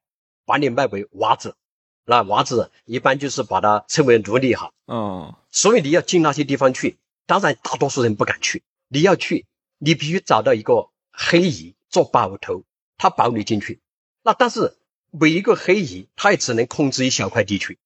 [0.45, 1.57] 把你卖为娃子。
[2.05, 8.62] 那娃子一般就是把它称为奴隶哈，嗯所以你要进那些地方去，当然大多数人不敢去。
[8.88, 12.64] 你要去，你必须找到一个黑姨做保头，
[12.97, 13.83] 他保你进去。
[14.23, 14.79] 那但是
[15.11, 17.79] 每一个黑姨，他也只能控制一小块地区，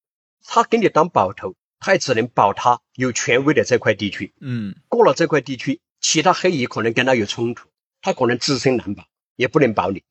[0.45, 4.33] 他给你当保头，他也只能保他有权威的这块地区。
[4.41, 7.69] 嗯过了这块地区，其他黑姨可能跟他有冲突，
[8.03, 10.03] 他可能自身难保，也不能保你。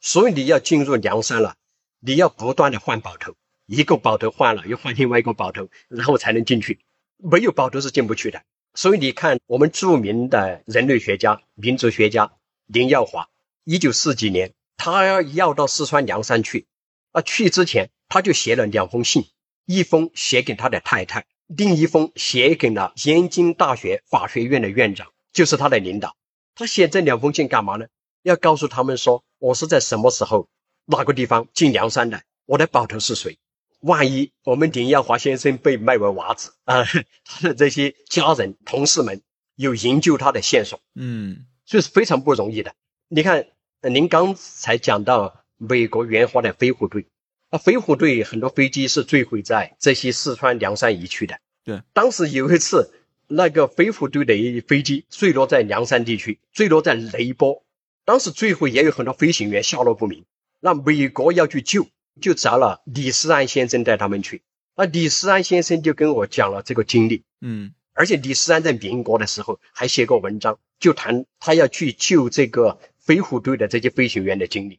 [0.00, 1.56] 所以你要进入梁山了，
[2.00, 3.34] 你要不断的换保头，
[3.66, 6.80] 一个保头换了又换另外一个保头，然后才能进去。
[7.18, 8.42] 没有保头是进不去的。
[8.74, 12.32] 所以你看，我们著名的人类学家、民族学家
[12.66, 13.28] 林耀华，
[13.64, 16.66] 一九四几年，他要到四川凉山去，
[17.10, 19.26] 啊，去之前他就写了两封信，
[19.66, 26.16] 一封写给他的太太，另一封写给了燕京大学法学院的院长，就是他的领导。
[26.54, 27.86] 他写这两封信干嘛呢？
[28.22, 30.48] 要告诉他们说，我是在什么时候、
[30.86, 33.38] 哪个地方进梁山的，我的保头是谁。
[33.80, 36.84] 万一我们林耀华先生被卖为娃子啊，
[37.24, 39.22] 他的这些家人、同事们
[39.56, 42.74] 有营救他的线索，嗯所以是非常不容易的。
[43.08, 43.46] 你看，
[43.80, 47.06] 呃您刚才讲到美国援华的飞虎队，
[47.50, 51.40] 啊，飞虎队很多飞机是坠毁在这些四川凉山一区的。
[51.64, 52.92] 对，当时有一次，
[53.34, 57.64] 那个飞虎队的一飞机坠落在凉山地区，坠落在雷波，
[58.04, 60.26] 当时最后也有很多飞行员下落不明。
[60.60, 61.86] 那美国要去救，
[62.20, 64.42] 就找了李斯安先生带他们去。
[64.76, 74.78] 那李斯安先生就跟我讲了这个经历，嗯而且李斯安在民国的时候还写过文章，就谈他要去救这个飞虎队的这些飞行员的经历。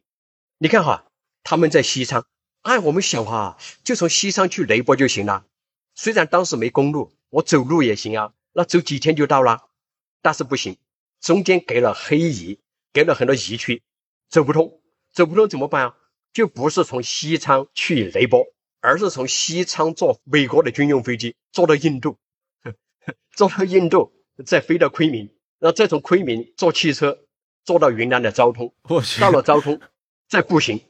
[0.58, 1.06] 你看哈，
[1.42, 2.24] 他们在西昌，
[2.62, 5.44] 按我们想哈，就从西昌去雷波就行了。
[5.96, 9.68] 虽然当时没公路，我走路也行啊，那走几天就到了。
[10.22, 10.78] 但是不行，
[11.20, 12.58] 中间隔了黑彝，
[12.94, 13.82] 隔了很多彝区，
[14.30, 14.80] 走不通，
[15.12, 15.96] 走不通怎么办啊？
[16.32, 18.46] 就不是从西昌去雷波，
[18.80, 22.16] 而是从西昌坐美国的军用飞机坐到印度，
[23.36, 24.12] 坐到印度，
[24.44, 27.20] 再飞到昆明，然后再从昆明坐汽车
[27.64, 28.74] 坐到云南的昭通，
[29.20, 29.80] 到了昭通
[30.26, 30.80] 再步行，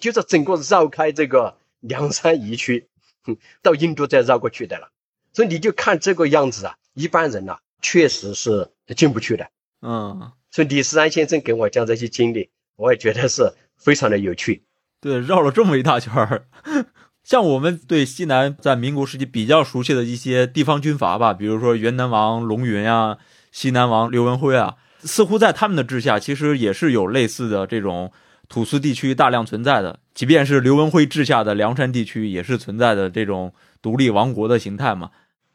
[0.00, 2.88] 就是整个绕开这个凉山彝区，
[3.22, 4.90] 哼到印度再绕过去的了。
[5.32, 9.46] 所以你就看这个样子啊，一般人呐、确实是进不去的。
[9.80, 14.64] 嗯所以李时安先生给我讲这些经历，我也觉得是非常的有趣。
[15.00, 16.48] 对，绕了这么一大圈儿。
[17.22, 23.18] 像我们对西南在民国时期比较熟悉的一些地方军阀吧，比如说云南王龙云啊、
[23.52, 28.10] 西南王刘文辉啊，似乎在他们的治下，其实也是有类似的这种
[28.48, 30.00] 土司地区大量存在的。
[30.14, 35.10] 即便是刘文辉治下的凉山地区，也是存在的这种独立王国的形态嘛。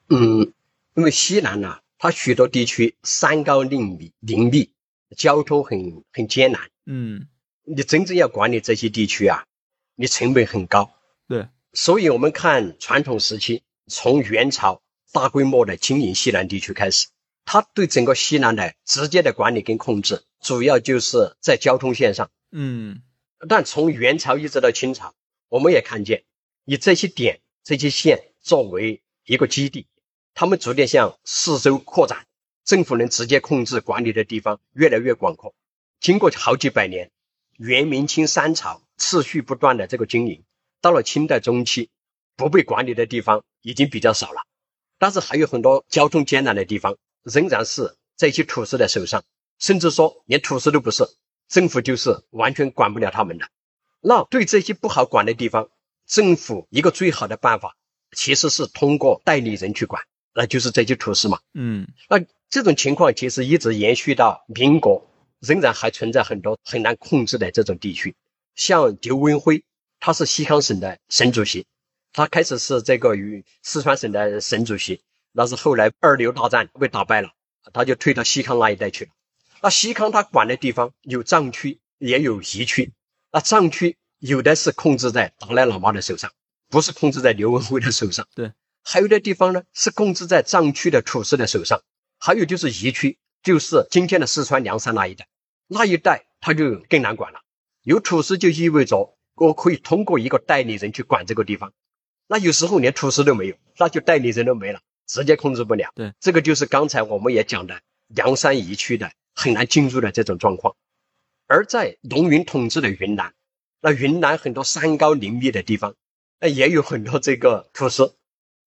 [0.10, 0.54] 嗯，
[0.96, 4.72] 因为西南呐、它许多地区山高林密，林密，
[5.18, 6.70] 交通很很艰难。
[6.86, 7.28] 嗯，
[7.64, 9.46] 你真正要管理这些地区啊，
[9.96, 10.94] 你成本很高。
[11.28, 17.08] 对，所以我们看传统时期，从元朝大规模的经营西南地区开始，
[17.46, 22.30] 它对整个西南的直接的管理跟控制，主要就是在交通线上。
[22.52, 23.02] 嗯
[23.50, 25.14] 但从元朝一直到清朝，
[25.50, 26.24] 我们也看见
[26.66, 29.88] 以这些点、这些线作为一个基地，
[30.36, 32.26] 他们逐渐向四周扩展，
[32.64, 35.54] 政府能直接控制管理的地方越来越广阔。
[36.00, 37.12] 经过好几百年，
[37.58, 40.44] 元、明清三朝持续不断的这个经营，
[40.82, 41.90] 到了清代中期，
[42.36, 44.42] 不被管理的地方已经比较少了，
[44.98, 49.24] 但是还有很多交通艰难的地方，仍然是在一些土司的手上，
[49.60, 51.06] 甚至说连土司都不是。
[51.48, 53.48] 政府就是完全管不了他们的。
[54.02, 55.70] 那对这些不好管的地方，
[56.08, 57.78] 政府一个最好的办法，
[58.16, 61.40] 其实是通过代理人去管，那就是这些土司嘛。
[61.54, 62.20] 嗯那
[62.50, 65.08] 这种情况其实一直延续到民国，
[65.40, 68.16] 仍然还存在很多很难控制的这种地区。
[68.56, 69.64] 像刘文辉，
[70.00, 71.66] 他是西康省的省主席，
[72.12, 77.32] 他开始是这个与四川省的省主席，那是后来二流大战被打败了，
[77.74, 79.12] 他就退到西康那一带去了。
[79.62, 82.92] 那西康他管的地方有藏区，也有彝区。
[83.32, 86.32] 那藏区有的是控制在达赖喇嘛的手上，
[86.70, 88.28] 不是控制在刘文辉的手上。
[88.36, 88.52] 对，
[88.84, 91.82] 还有的地方呢是控制在藏区的土司的手上。
[92.20, 95.28] 还有就是彝区，就是今天的四川凉山那一带，
[95.68, 97.40] 那一带他就更难管了。
[97.82, 101.74] 有土司就意味着我可以通过一个代理人去管这个地方。
[102.28, 105.92] 那有时候连土司都没有，那就代理人都没了，直接控制不了。
[105.96, 110.76] 对，这个就是刚才我们也讲的凉山彝区的很难进入的这种状况。
[111.48, 113.34] 而在农民统治的云南，
[113.82, 115.96] 那云南很多山高林密的地方，
[116.40, 118.16] 那也有很多这个土司，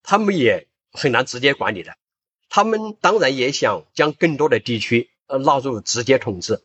[0.06, 1.96] 他们也很难直接管理的。
[2.48, 6.62] 他们当然也想将更多的地区呃纳入直接统治，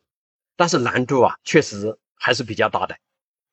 [0.56, 2.96] 但是难度啊确实还是比较大的。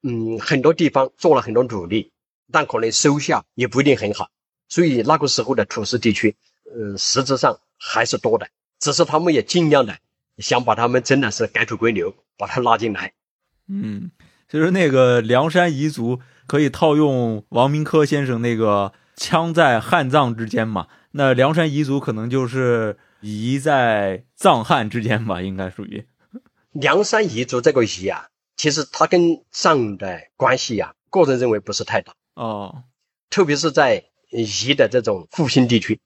[0.02, 2.12] 嗯，很多地方做了很多努力，
[2.52, 4.28] 但可能收效也不一定很好。
[4.68, 8.46] 所以那个时候的土司地区，呃，实质上还是多的，
[8.78, 9.98] 只是他们也尽量的
[10.36, 13.14] 想把他们真的是改土归流，把它拉进来。
[13.66, 14.10] 嗯，
[14.46, 20.86] 就是那个凉山彝族可以套用王明科先生那个“枪在汉藏之间”嘛。
[21.10, 26.06] 那凉山彝族可能就是彝在藏汉之间吧，应该属于。
[26.70, 32.84] 凉山彝族这个彝啊，其实它跟藏的关系啊，个人认为不是太大哦。
[33.30, 35.98] 特别是在彝的这种复兴地区，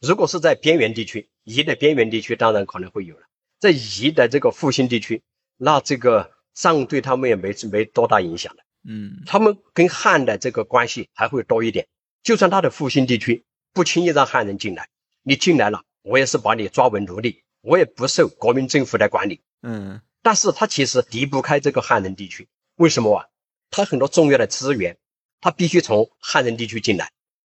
[0.00, 3.22] 如果是在边缘地区，彝的边缘地区当然可能会有了。
[3.58, 5.22] 在彝的这个复兴地区，
[5.56, 8.62] 那这个藏对他们也没没多大影响的。
[8.88, 11.86] 嗯，他们跟汉的这个关系还会多一点。
[12.24, 13.44] 就算他的复兴地区。
[13.72, 14.88] 不轻易让汉人进来，
[15.24, 19.40] 你进来了，我也是把你抓为奴隶，我也不受国民政府的管理。
[19.62, 23.26] 嗯，但是他其实离不开这个汉人地区，为什么啊？
[23.70, 24.96] 他很多重要的资源，
[25.40, 27.10] 他必须从汉人地区进来，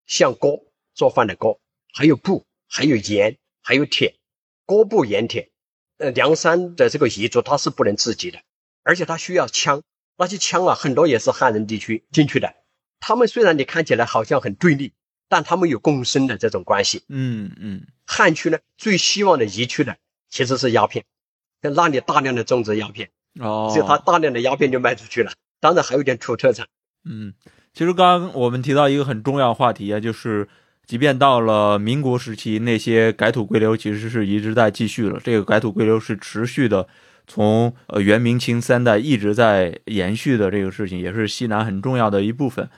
[0.07, 1.61] 像锅做饭的锅，
[1.95, 4.17] 还有布，还有盐，还有铁，
[4.67, 5.53] 锅布盐铁。
[5.99, 8.41] 呃，梁山的这个彝族他是不能自给的，
[8.83, 9.85] 而且他需要枪，
[10.17, 12.53] 那些枪啊，很多也是汉人地区进去的。
[13.01, 14.93] 他们虽然你看起来好像很对立。
[15.31, 17.03] 但他们有共生的这种关系。
[17.11, 19.95] 嗯嗯，汉区呢最希望的移去的
[20.31, 21.05] 其实是鸦片，
[21.61, 25.31] 在那里大量的种植鸦片，哦，所以他大量的鸦片就卖出去了。
[25.61, 26.67] 当然还有点土特产。
[27.05, 27.35] 嗯，
[27.75, 30.49] 其实刚刚我们提到一个很重要话题啊，就是
[30.87, 35.21] 即便到了民国时期，那些改土归流其实是一直在继续了。
[35.23, 36.89] 这个改土归流是持续的，
[37.27, 42.71] 从呃元明清三代一直在延续的这个事情，也是西南很重要的一部分。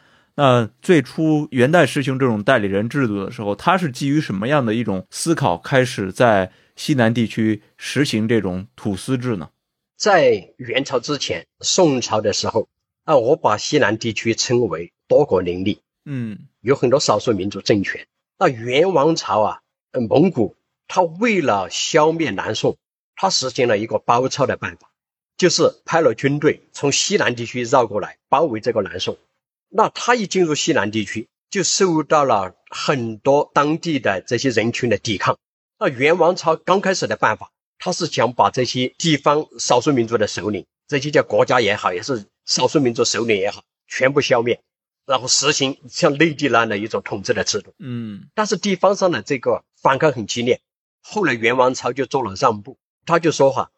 [0.42, 9.50] 那最初元代实行这种代理人制度的时候，它是基于什么样的一种思考开始在西南地区实行这种土司制呢？
[9.98, 12.70] 在元朝之前，宋朝的时候，
[13.04, 18.06] 啊，我把西南地区称为多国林立，嗯，有很多少数民族政权。
[18.38, 19.60] 那元王朝啊，
[20.08, 20.56] 蒙古，
[20.88, 22.78] 他为了消灭南宋，
[23.14, 24.90] 他实行了一个包抄的办法，
[25.36, 29.18] 就是派了军队从西南地区绕过来包围这个南宋。
[29.70, 35.38] 那他一进入西南地区，就受到了很多当地的这些人群的抵抗。
[35.78, 44.60] 那元王朝刚开始的办法，他是想把这些地方少数民族的首领，这些叫国家也好，也是少数民族首领也好，全部消灭，
[45.06, 47.72] 然后实行像内地那样的一种统治的制度。
[47.78, 50.60] 嗯，但是地方上的这个反抗很激烈。
[51.00, 53.70] 后来元王朝就做了让步，他就说哈，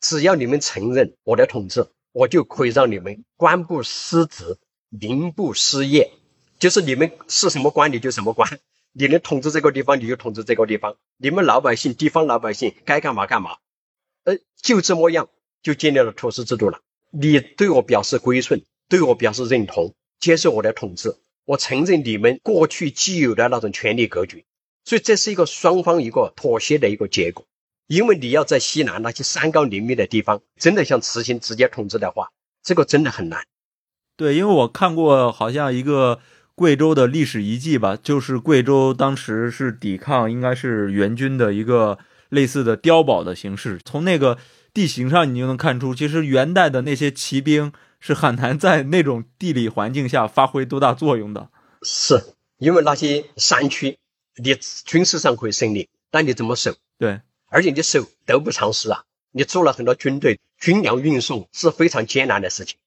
[0.00, 4.58] 只要你们承认我的统治，我就可以让你们官不失职。
[4.88, 6.12] 民不失业，
[6.58, 8.58] 就是你们是什么官，你就什么官。
[8.92, 10.96] 你能统治这个地方，你就统治这个地方。
[11.18, 13.58] 你们老百姓，地方老百姓该干嘛干嘛。
[14.24, 15.28] 呃，就这么样，
[15.62, 16.80] 就建立了土司制度了。
[17.10, 24.44] 你对我表示归顺，对我表示认同，接受我的统治，我承认你们过去既有的那种权力格局。
[24.84, 27.46] 所以这是一个双方一个妥协的一个结果。
[27.86, 32.30] 因为你要在西南那些山高林密的地方，真的想实行直接统治的话，
[32.62, 33.46] 这个真的很难。
[34.18, 36.18] 对，因为我看过好像一个
[36.56, 43.78] 贵州的历史遗迹吧，就是贵州当时是抵抗，应该是元军的一个类似的碉堡的形式。
[43.84, 44.36] 从那个
[44.74, 51.50] 地形上，你就能看出，其实元代的那些骑兵是很难在那种地理环境下发挥多大作用的。
[51.82, 52.20] 是
[52.58, 53.98] 因为那些山区，
[54.42, 56.74] 你军事上可以胜利，但你怎么守？
[56.98, 59.04] 对，而且你守得不偿失啊！
[59.30, 62.78] 你做了很多军队，军粮运送是非常艰难的事情。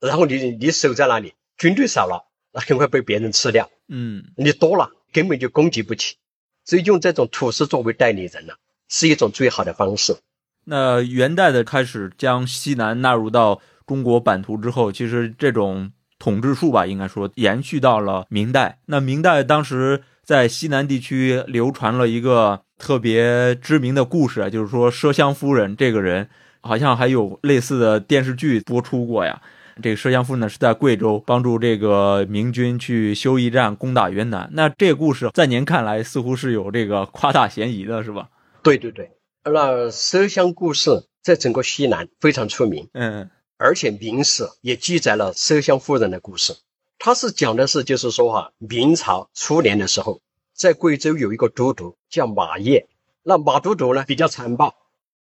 [0.00, 3.70] 然后你你守在那里，军队少了，那很快被别人吃掉。
[3.88, 6.16] 嗯，你多了根本就供给不起，
[6.64, 8.54] 所以用这种土司作为代理人呢，
[8.88, 10.16] 是一种最好的方式。
[10.64, 18.78] 那元代的开始将西南纳入到中国版图之后，其实这种统治术吧，应该说延续到了明代。
[18.86, 26.28] 那明代当时在西南地区流传了一个特别知名的故事啊，就是说奢香夫人这个人，
[26.60, 29.42] 好像还有类似的电视剧播出过呀。
[29.80, 34.50] 这个奢香夫人呢是在贵州帮助这个明军去修驿站攻打云南。
[34.52, 38.28] 那这个故事在您看来似乎是有这个夸大嫌疑的，是吧？
[38.62, 39.10] 对对对，
[39.44, 46.56] 那奢香故事在整个西南非常出名，嗯而且明史也记载了奢香夫人的故事。
[46.98, 50.20] 他是讲的是，就是说哈，明朝初年的时候，
[50.54, 52.88] 在贵州有一个都督叫马业，
[53.22, 54.74] 那马都督呢比较残暴，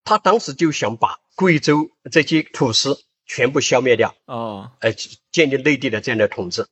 [0.04, 4.94] 他当时就想把贵州这些土司全部消灭掉，哦呃，
[5.32, 6.68] 建立内地的这样的统治，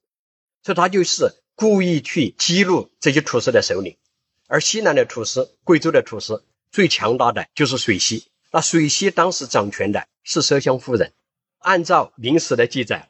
[0.63, 3.97] 所以他就是故意去激怒这些土司的首领。
[4.47, 11.13] 而西南的土司，贵州的土司最强大的就是水西，那水西当时掌权的是奢香夫人。
[11.59, 13.09] 按照明史的记载，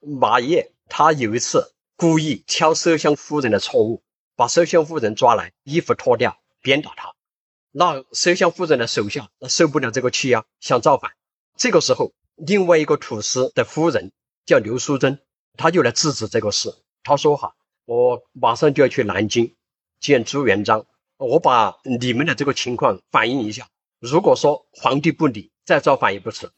[0.00, 4.02] 马业他有一次故意挑奢香夫人的错误，
[4.36, 7.14] 把奢香夫人抓来，衣服脱掉，鞭打她。
[7.70, 11.12] 那奢香夫人的手下那受不了这个气压，想造反。
[11.56, 14.12] 这个时候，另外一个土司的夫人
[14.46, 15.20] 叫刘淑珍，
[15.56, 16.74] 她就来制止这个事。
[17.02, 17.54] 她说：“哈，
[17.84, 19.54] 我马上就要去南京
[20.00, 23.68] 见朱元璋，我把你们的这个情况反映一下。
[24.00, 26.50] 如果说皇帝不理，再造反也不迟。”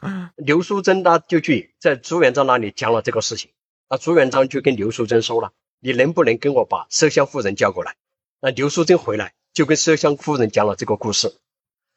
[0.36, 3.50] 刘淑珍呢就去在朱元璋那里讲了这个事情。
[3.88, 7.96] 那朱元璋就跟刘淑珍说了：“你能不能跟我把麝香夫人叫过来？”
[8.40, 11.38] 那刘淑珍回来就跟麝香夫人讲了这个故事。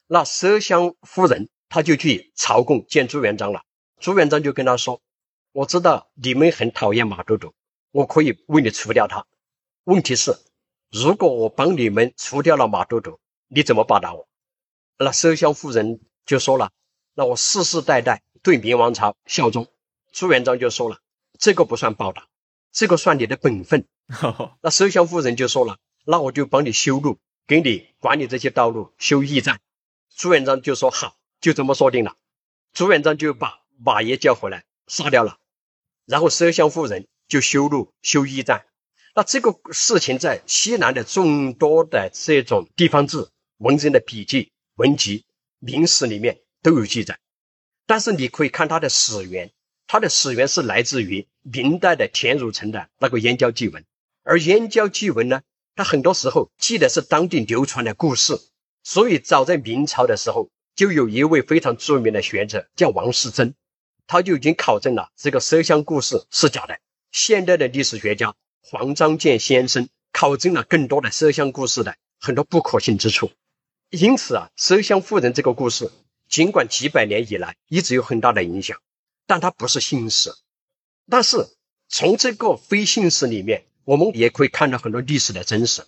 [0.07, 3.63] 那麝香夫人她就去朝贡见朱元璋了。
[3.99, 5.01] 朱元璋就跟他说
[5.53, 7.53] ：“我知道你们很讨厌马都督，
[7.91, 9.25] 我可以为你除掉他。
[9.83, 10.37] 问题是，
[10.89, 14.27] 如果我帮你们除掉了马都督，你怎么报答我？”
[14.97, 16.71] 那奢香夫人就说了
[17.13, 19.67] ：“那我世世代代对明王朝效忠。”
[20.11, 20.99] 朱元璋就说了
[21.37, 22.27] ：“这个不算报答，
[22.71, 23.85] 这个算你的本分。
[24.61, 29.59] ”那奢香夫人就说了：“那我就帮你修路，给你管理这些道路，修驿站。”
[30.15, 32.15] 朱元璋就说：“好，就这么说定了。”
[32.73, 35.37] 朱元璋就把马爷叫回来，杀掉了，
[36.05, 38.65] 然后奢香夫人就修路、修驿站。
[39.15, 43.27] 那这个事情在西南的众多的这种地方志、
[43.57, 45.25] 文人的笔记、文集、
[45.57, 47.19] 明史里面都有记载。
[47.87, 49.51] 但是你可以看它的始源，
[49.87, 53.81] 它的始源是来自于明代的田汝成的那个《燕郊记文》，
[54.23, 55.41] 而《燕郊记文》呢，
[55.75, 58.39] 它很多时候记的是当地流传的故事。
[58.83, 60.49] 所以，早在明朝的时候，
[60.79, 63.53] 就有一位非常著名的学者叫王士祯，
[64.07, 66.79] 他就已经考证了这个麝香故事是假的。
[67.11, 73.29] 现代的历史学家黄章建先生考证了更多的麝香故事的很多不可信之处。
[73.89, 75.91] 因此啊，麝香夫人这个故事，
[76.29, 78.79] 尽管几百年以来一直有很大的影响，
[79.27, 80.31] 但它不是信史。
[81.09, 81.45] 但是
[81.89, 85.83] 从这个非信史里面，我们也可以看到很多历史的真实。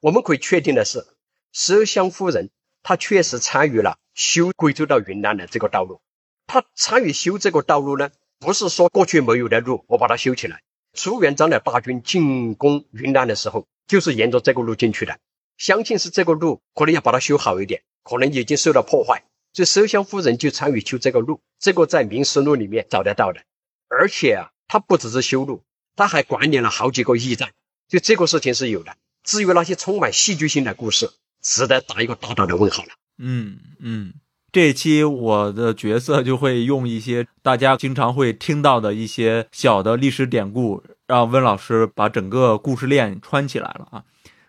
[0.00, 1.06] 我们可以确定的是。
[1.54, 2.50] 麝香夫人，
[2.84, 6.00] 他确实参与了修贵州到云南的这个道路。
[6.46, 10.60] 他参与修这个道路呢，不是说过去没有的路，我把它修起来。
[10.92, 15.18] 朱元璋的大军进攻云南的时候，就是沿着这个路进去的。
[15.56, 19.24] 相信是这个路可能要把它修好一点，可能已经受到破坏，
[19.54, 21.40] 所以麝香夫人就参与修这个路。
[21.58, 23.40] 这个在《明实录》里面找得到的。
[23.88, 25.62] 而且啊，他不只是修路，
[25.96, 27.52] 他还管理了好几个驿站，
[27.88, 28.94] 就这个事情是有的。
[29.22, 31.10] 至于那些充满戏剧性的故事，
[31.44, 32.88] 值得打一个大大的问号了。
[33.18, 34.14] 嗯嗯，
[34.50, 44.02] 这一期我的角色就会用一些大家经常会听到的一些小的历史典故，让温老师把整个故事链串起来了啊。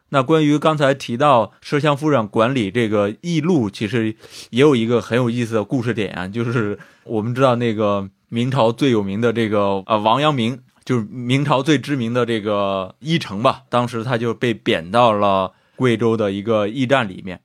[0.09, 4.15] 那关于刚才提到奢香夫人管理这个驿路，其实
[4.49, 15.51] 也有一个很有意思的故事点啊，就是我们知道那个明朝最有名的这个啊王阳明，就是明朝最知名的这个驿丞吧，当时他就被贬到了。
[15.75, 17.41] 贵州的一个驿站里面，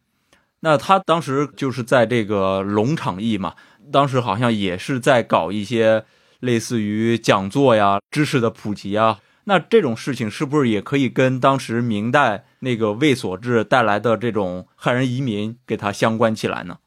[0.60, 3.54] 那他当时就是在这个龙场驿嘛，
[3.90, 6.04] 当时好像也是在搞一些
[6.40, 9.20] 类似于讲座呀、知识的普及啊。
[9.44, 16.78] 那这种事情是不是也可以跟当时明代那个卫所制带来的这种汉人移民给它相关起来呢？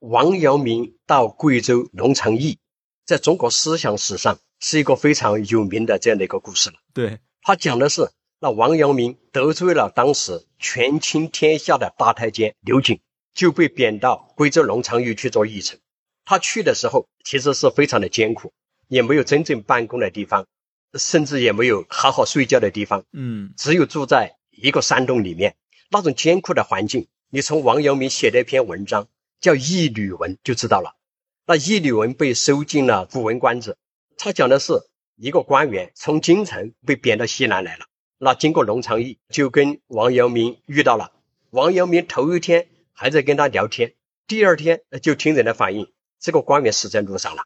[0.00, 2.58] 王阳明到贵州龙场驿，
[3.06, 6.76] 在中国思想史上是一个非常有名的这样的一个故事了。
[6.92, 8.10] 对他讲的是。
[8.42, 12.98] 那王阳明得罪了当时权倾天下的大太监刘瑾，
[13.34, 15.78] 就被贬到贵州龙昌驿去做驿丞。
[16.24, 18.54] 他去的时候其实是非常的艰苦，
[18.88, 20.46] 也没有真正办公的地方，
[20.94, 23.04] 甚至也没有好好睡觉的地方。
[23.12, 25.56] 嗯，只有住在一个山洞里面，
[25.90, 29.06] 那种艰苦的环境，你从王阳明写的一篇文章
[29.38, 30.96] 叫《驿旅文》就知道了。
[31.44, 33.72] 那《驿旅文》被收进了《古文观止》，
[34.16, 34.72] 他讲的是
[35.16, 37.84] 一个官员从京城被贬到西南来了。
[38.22, 41.10] 那经过龙场驿，就跟王阳明遇到了。
[41.48, 43.94] 王阳明头一天还在跟他聊天，
[44.26, 47.44] 第二天就听人的反映，这个官员死在路上了。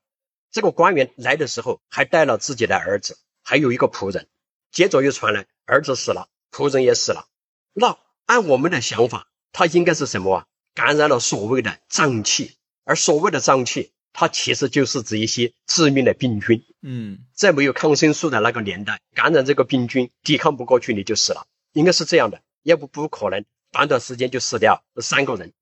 [0.51, 4.27] 这个官员来的时候还带了自己的儿子，还有一个仆人。
[4.73, 7.29] 接着又传来儿子死了，仆人也死了。
[7.73, 7.97] 那
[8.27, 10.47] 按我们的想法，他应该是什么啊？
[10.75, 16.65] 感染了所谓的瘴气，而所谓的瘴气，它其实就是指一些致命的病菌。
[16.81, 25.53] 嗯在没有抗生素的那个年代，感染这个病菌，抵抗不过去，你就死了，应该是这样的，要不不可能短短时间就死掉三个人。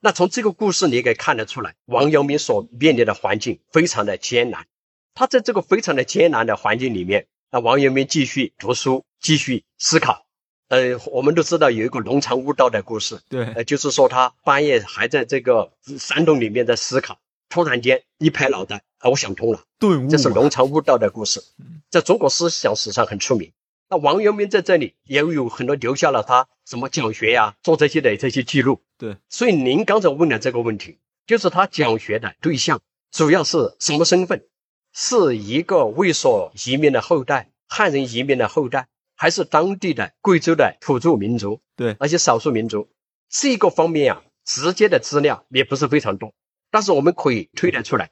[0.00, 4.66] 那从这个故事你可以看得出来，王阳明所面临的环境非常的艰难。
[5.14, 10.24] 他在这个非常的艰难的环境里面，那王阳明继续读书，继续思考。
[10.68, 17.18] 呃，我们都知道有一个龙藏悟道的故事，对，呃，就是说他半夜还在这个山洞里面在思考，
[17.48, 19.62] 突然间一拍脑袋，啊，我想通了。
[19.78, 23.52] 顿悟，这是龙藏悟道的故事嗯，在中国思想史上很出名。
[23.88, 28.82] 那王阳明在这里也有很多留下了他什么讲学呀、做这些的这些记录。
[28.98, 32.80] 对，所以您刚才问的这个问题，就是他讲学的对象
[33.10, 34.44] 主要是什么身份？
[34.92, 41.60] 是一个卫所移民的后代，汉人移民的后代，还是当地的贵州的土著民族？
[41.76, 42.88] 对那些少数民族，
[43.30, 46.34] 这个方面啊，直接的资料也不是非常多，
[46.70, 48.10] 但是我们可以推得出来，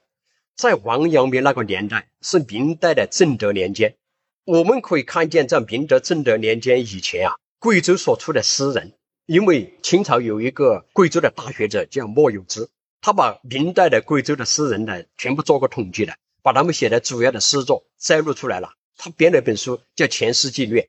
[0.57, 3.97] 在王阳明那个年代是明代的正德年间，
[4.45, 8.95] 我们可以看见在明德正德年间以前啊，贵州所出的诗人，
[9.27, 12.69] 因为清朝有一个贵州的大学者叫莫有之，
[13.01, 20.83] 他把明代的贵州的诗人呢全部做过统计的，把他们写的主要的诗作摘录出来了，他编了一本书叫《前诗纪略》。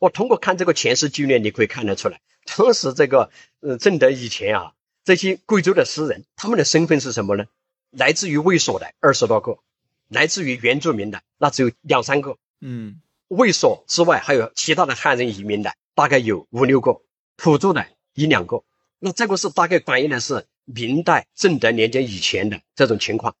[0.00, 2.20] 我通过看这个《前诗纪略》，你可以看得出来，
[2.56, 3.30] 当时这个
[3.60, 4.72] 呃正德以前啊，
[5.08, 7.46] 这些贵州的诗人，他们的身份是什么呢？
[7.90, 9.58] 来自于卫所的二十多个，
[10.08, 17.00] 来自于原住民的那只有两三个，嗯卫所之外还有其他的汉人移民的，大概有五六个，
[17.38, 18.64] 土著的一两个。
[18.98, 23.34] 那这个是大概反映的是明代正德年间以前的这种情况。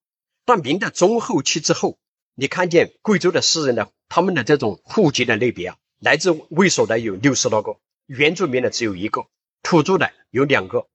[0.46, 1.98] 但明代中后期之后，
[2.34, 9.26] 你看见贵州的诗人的他们的这种户籍的类别啊，来自卫所的有六十多个，原住民的只有一个，
[9.62, 10.86] 土著的有两个，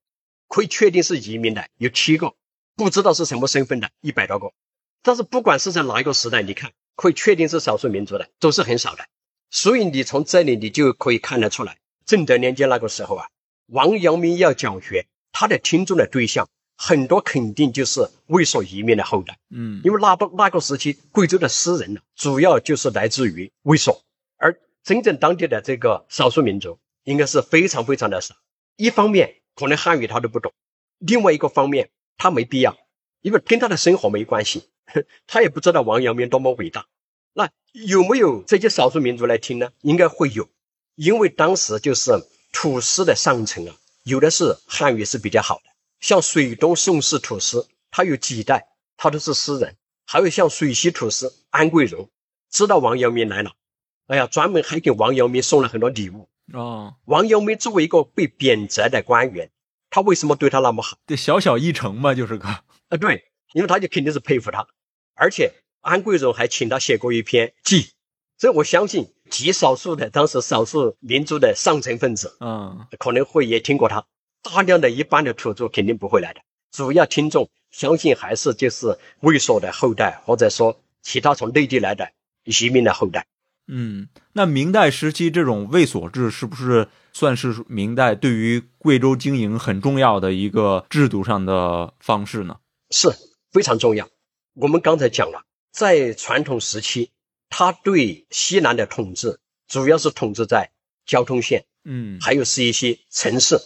[0.53, 2.35] 可以确定是移民的有七个，
[2.75, 4.53] 不知道是什么身份的一百多个。
[5.01, 9.03] 但是不管是在哪一个时代，你看可以确定是少数民族的，都是很少的。
[9.49, 13.25] 所以你从这里你就可以看得出来，正德年间那个时候啊，
[13.65, 16.47] 王阳明要讲学，他的听众的对象
[16.77, 24.03] 很多肯定就是卫所移民的后代，嗯因为那不那个时期贵州的诗人呢，主要就是来自于卫所，
[24.37, 28.35] 而真正当地的这个少数民族应该是非常非常的少。
[28.75, 30.51] 一方面可能汉语他都不懂，
[30.97, 32.77] 另外一个方面他没必要，
[33.21, 34.69] 因为跟他的生活没关系，
[35.27, 36.87] 他也不知道王阳明多么伟大。
[37.33, 39.71] 那有没有这些少数民族来听呢？
[39.81, 40.49] 应该会有，
[40.95, 42.11] 因为当时就是
[42.51, 45.63] 土司的上层啊，有的是汉语是比较好的，
[45.99, 49.75] 像水东宋氏土司，他有几代他都是诗人，
[50.05, 52.09] 还有像水西土司安贵荣，
[52.51, 53.53] 知道王阳明来了，
[54.05, 56.29] 哎呀，专门还给王阳明送了很多礼物。
[56.51, 59.49] 哦，王阳明作为一个被贬谪的官员，
[59.89, 60.97] 他为什么对他那么好？
[61.07, 62.63] 这小小一城嘛，就是个，啊，
[62.99, 64.67] 对，因为他就肯定是佩服他，
[65.15, 67.91] 而且安贵荣还请他写过一篇记，
[68.37, 74.05] 所以我相信极少数的当时少数民族的上层分子嗯可能会也听过他，
[74.41, 76.41] 大量的一般的土著肯定不会来的，
[76.71, 82.11] 主要听众相信还是就是卫所的后代，或者说其他从内地来的
[82.43, 83.25] 移民的后代。
[83.67, 84.09] 嗯。
[84.33, 92.57] 那明代时期这种卫所制是不是算是明代对于贵州经营很重要的一个制度上的方式呢？
[92.89, 93.09] 是
[93.51, 94.09] 非常重要。
[94.55, 97.11] 我们刚才讲了，在传统时期，
[97.49, 100.71] 他对西南的统治主要是统治在
[101.05, 103.59] 交通线，嗯还有是一些城市。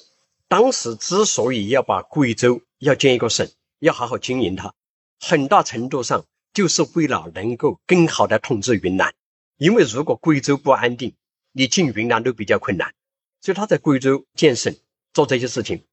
[0.48, 4.74] 当时之所以要把贵州要建一个省，要好好经营它，
[5.20, 9.14] 很大程度上就是为了能够更好的统治云南。
[9.58, 11.14] 因为如果贵州不安定，
[11.52, 12.94] 你进云南都比较困难。
[13.42, 14.76] 所以他在贵州建省
[15.14, 15.84] 做这些事情，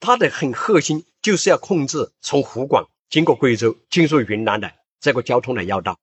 [0.00, 5.98] 他的很核心就是要控制从湖广经过贵州进入云南的这个交通的要道。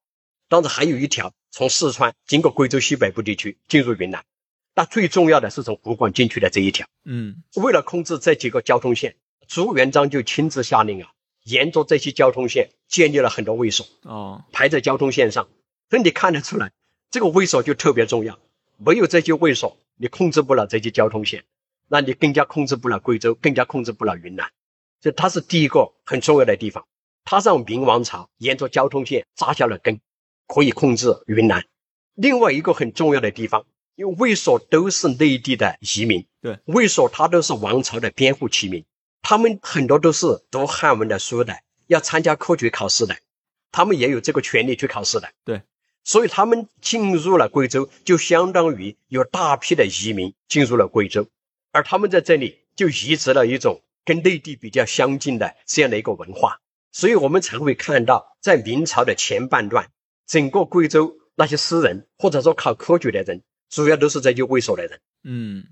[0.50, 4.24] 当然还有一条从四川经过贵州西北部地区进入云南，
[4.76, 6.88] 那最重要的是从湖广进去的这一条。
[7.04, 9.16] 嗯为了控制这几个交通线，
[9.48, 11.12] 朱元璋就亲自下令啊，
[11.44, 15.48] 沿着这些交通线建立了很多卫所，哦排在交通线上。
[15.90, 16.72] 所以你看得出来，
[17.10, 18.38] 这个卫所就特别重要。
[18.78, 21.44] 没有这些卫所，你控制不了这些交通线，
[21.88, 24.52] 那你更加控制不了贵州，更加控制不了云南。
[25.02, 26.86] 所以它是第一个很重要的地方。
[27.24, 30.00] 它让明王朝沿着交通线扎下了根，
[30.48, 31.66] 可以控制云南。
[32.14, 38.86] 另外一个很重要的地方，因为卫所都是内地的移民，对，卫所他都是王朝的编户齐民，
[39.22, 43.18] 他们很多都是读汉文的书的，要参加科举考试的，
[43.72, 45.30] 他们也有这个权利去考试的。
[45.44, 45.62] 对，
[46.08, 51.28] 所以他们进入了贵州，就相当于有大批的移民进入了贵州，
[51.74, 56.62] 而他们在这里就移植了一种跟内地比较相近的这样的一个文化，
[56.94, 59.90] 所以我们才会看到，在明朝的前半段，
[60.26, 65.02] 整个贵州那些诗人或者说考科举的人，主要都是这些卫所的人。
[65.26, 65.66] 嗯，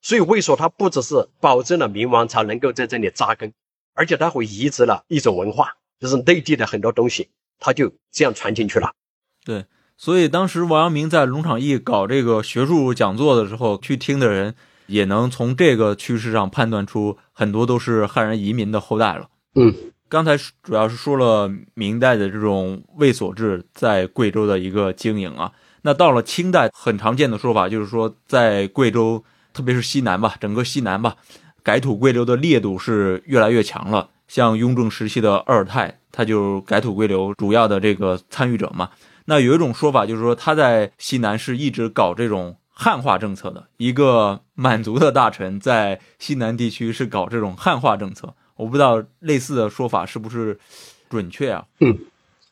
[0.00, 3.52] 所以卫所它不只是保证了明王朝能够在这里扎根，
[3.92, 7.28] 而且它会移植了一种文化，就是内地的很多东西，
[7.58, 8.94] 它就这样传进去了。
[9.44, 9.66] 对，
[9.96, 14.54] 所以当时王阳明在龙场驿搞这个学术讲座的时候，去听的人
[14.86, 19.28] 也能从这个趋势上判断出，很多都是汉人移民的后代了。
[19.54, 19.72] 嗯，
[20.08, 29.22] 刚才主要是说了明代的这种卫所制在贵州的一个经营啊，那到了清代，很常见的说法就是说，在贵州，
[29.52, 31.16] 特别是西南吧，整个西南吧，
[31.62, 34.10] 改土归流的烈度是越来越强了。
[34.26, 38.90] 像雍正时期的鄂尔泰，他就改土归流主要的这个参与者嘛。
[39.26, 48.34] 那有一种说法就是说，他在西南是一直搞这种汉化政策的，一个满族的大臣在西南地区是搞这种汉化政策。
[48.56, 50.58] 我不知道类似的说法是不是
[51.08, 51.66] 准确啊？
[51.80, 51.98] 嗯，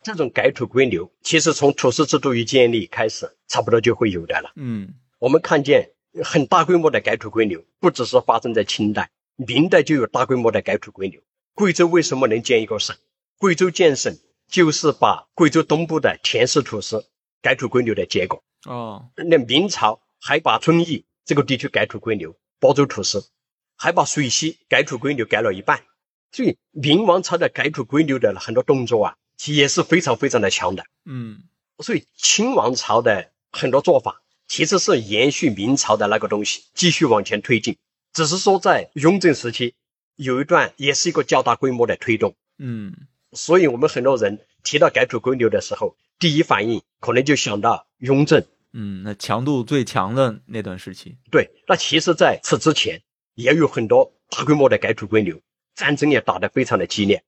[0.02, 4.50] 这种改土归流，其实从土司制度一建立开始，差不多就会有的了。
[4.56, 5.90] 嗯我们看见
[6.24, 11.20] 很大规模的改土归流，不只是发生在清代，明代就有大规模的改土归流。
[11.54, 12.96] 贵州为什么能建一个省？
[13.38, 14.16] 贵州建省
[14.52, 17.06] 就是把贵州东部的田氏土司
[17.40, 18.44] 改土归流的结果。
[18.66, 23.30] 哦那明朝还把遵义这个地区改土归流，播州土司，
[23.76, 25.82] 还把水西改土归流改了一半。
[26.30, 30.84] 所以明王朝的改土归流的很多动作啊，也是非常非常的强的。
[31.06, 31.42] 嗯
[31.78, 37.78] 所以清王朝的很多做法其实是延续明朝的那个东西，继续往前推进。
[38.12, 39.74] 只是说在雍正时期
[40.16, 42.36] 有一段也是一个较大规模的推动。
[42.58, 42.94] 嗯
[43.32, 48.44] 所以我们很多人提到改土归流的时候，第一反应可能就想到雍正。
[48.72, 51.18] 嗯，那强度最强的那段时期。
[51.30, 53.02] 对，那其实在此之前
[53.34, 55.40] 也有很多大规模的改土归流，
[55.74, 57.22] 战争也打得非常的激烈。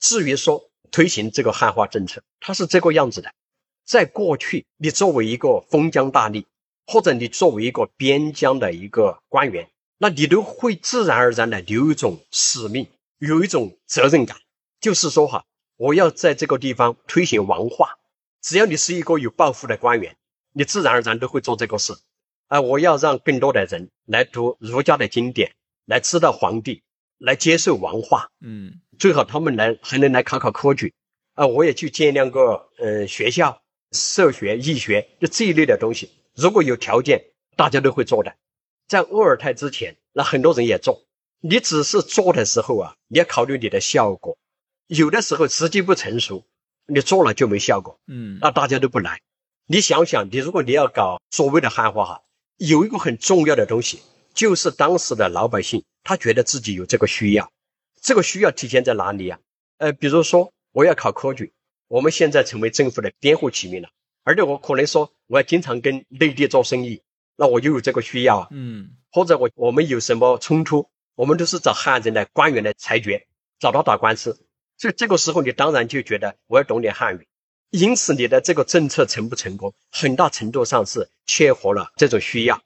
[0.00, 3.32] 至于说推行这个汉化政策，它是这个样子的。
[3.84, 6.44] 在过去，你作为一个封疆大吏，
[6.86, 12.86] 或者你作为一个边疆的一个官员，那你都会自然而然的有一种使命，
[13.18, 14.36] 有一种责任感，
[14.82, 17.98] 就是说哈，我要在这个地方推行王化。
[18.42, 20.16] 只要你是一个有抱负的官员，
[20.52, 21.94] 你自然而然都会做这个事。
[22.48, 25.52] 啊，我要让更多的人来读儒家的经典，
[25.86, 26.82] 来知道皇帝，
[27.18, 30.92] 来接受王化，嗯最好他们来还能来考考科举。
[31.34, 33.62] 啊，我也去建两个呃学校，
[33.92, 36.10] 社学、义学就这一类的东西。
[36.34, 37.24] 如果有条件，
[37.56, 38.34] 大家都会做的。
[38.88, 41.04] 在鄂尔泰之前，那很多人也做。
[41.40, 44.36] 你只是做的时候啊，你要考虑你的效果。
[44.94, 46.44] 有的时候时机不成熟，
[46.86, 47.98] 你做了就没效果。
[48.06, 49.20] 嗯那大家都不来。
[49.66, 52.22] 你想想，你如果你要搞所谓的汉化哈，
[52.58, 54.00] 有一个很重要的东西，
[54.34, 57.50] 就是当时的老百姓他觉得自己有这个需要，
[58.02, 59.38] 这个需要体现在哪里呀、
[59.78, 61.54] 呃，比如说我要考科举，
[61.88, 63.88] 我们现在成为政府的编户齐民了，
[64.24, 67.00] 而且我可能说我要经常跟内地做生意，
[67.36, 68.48] 那我就有这个需要啊。
[68.50, 73.26] 嗯或者我我们有什么冲突，我们都是找汉人的官员来裁决，
[73.58, 74.44] 找他打官司。
[74.82, 77.28] 所以这个时候你当然就觉得我要懂点汉语，
[77.70, 82.60] 因此你的这个政策成不成功，很大程度上是切合了这种需要。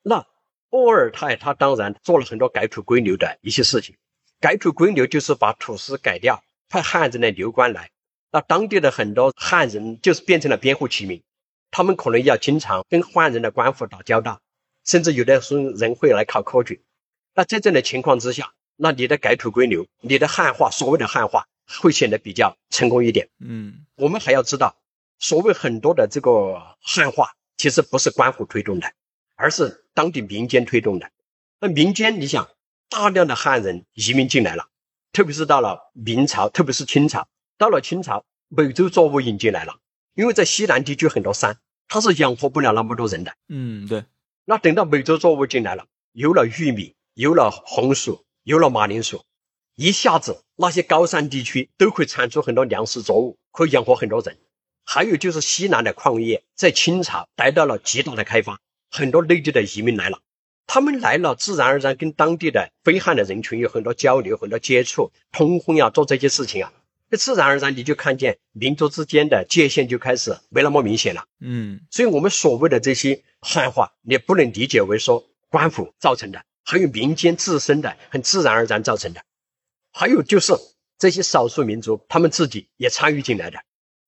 [0.00, 0.26] 那
[0.70, 3.98] 鄂尔泰他当然做了很多改土归流的一些事情，
[4.40, 7.90] 改土归流就是把土司改掉，派汉人的流官来，
[8.32, 11.22] 那当地的很多汉人就是变成了编户齐民，
[11.70, 14.40] 他们可能要经常跟汉人的官府打交道。
[14.86, 16.82] 甚至有的时候人会来考科举。
[17.34, 21.46] 那在这样的情况之下，那你的改土归流，你的汉化，所谓的汉化，
[21.82, 23.28] 会显得比较成功一点。
[23.38, 24.74] 嗯我们还要知道，
[25.18, 28.90] 所谓很多的这个汉化，其实不是官府推动的，
[29.36, 31.10] 而是当地民间推动的。
[31.60, 32.48] 那民间，你想，
[32.88, 34.68] 大量的汉人移民进来了，
[35.12, 37.28] 特别是到了明朝，特别是清朝，
[37.58, 39.76] 到了清朝，美洲作物引进来了，
[40.14, 43.34] 因为在西南地区很多山，它是养活不了那么多人的。
[43.48, 44.06] 嗯，对，
[44.46, 49.22] 那等到美洲作物进来了，有了玉米，有了红薯，有了马铃薯，
[49.76, 54.38] 一下子那些高山地区都会产出很多粮食作物，可以养活很多人。
[54.84, 58.58] 还有就是西南的矿业在清朝得到了极大的开发，
[58.90, 60.20] 很多内地的移民来了，
[60.66, 66.72] 他们来了，自然而然跟当地的非汉的人群有很多交流、很多接触、通婚呀，做这些事情啊，
[67.08, 71.26] 那自然而然你就看见民族之间的界限就开始没那么明显了。
[71.40, 79.22] 嗯所以，我们所谓的这些汉化，你不能理解为说官府造成的，还有民间自身的很自然而然造成的，
[79.92, 80.52] 还有就是
[80.98, 83.58] 这些少数民族他们自己也参与进来的。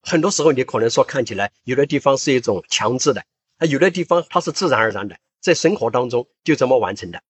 [0.03, 3.25] 很多时候，你可能说看起来有的地方是一种强制的，
[3.59, 7.23] 啊，有的地方它是自然而然的，在生活当中就这么完成的。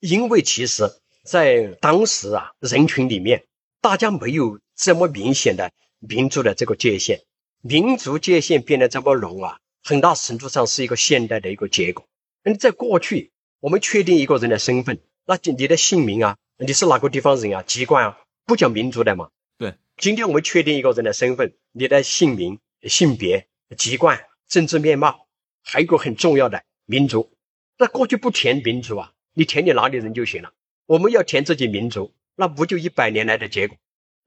[0.00, 0.90] 因为其实
[1.24, 3.44] 在当时啊，人群里面，
[3.80, 7.22] 大家没有这么明显的民族的这个界限，
[7.62, 12.06] 民族界限变得这么浓啊，很大程度上是一个现代的一个结果。
[12.44, 19.30] 嗯，在过去，我们确定一个人的身份，那你的姓名啊，你是哪个地方人啊，籍贯啊，不讲民族的嘛？
[19.58, 19.74] 对。
[19.96, 25.26] 今天我们确定一个人的身份，你的姓名、性别、籍贯、政治面貌，
[25.64, 27.32] 还有一个很重要的民族。
[27.78, 30.52] 那过去不填民族啊，你填你哪里人就行了。
[30.86, 33.76] 我们要填自己民族，那不就一百年来的结果？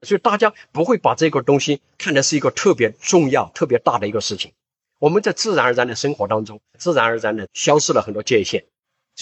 [0.02, 4.52] 所以大家不会把这个东西看的是一个特别重要、特别大的一个事情。
[4.98, 8.66] 我们在自然而然的生活当中，自然而然的消失了很多界限。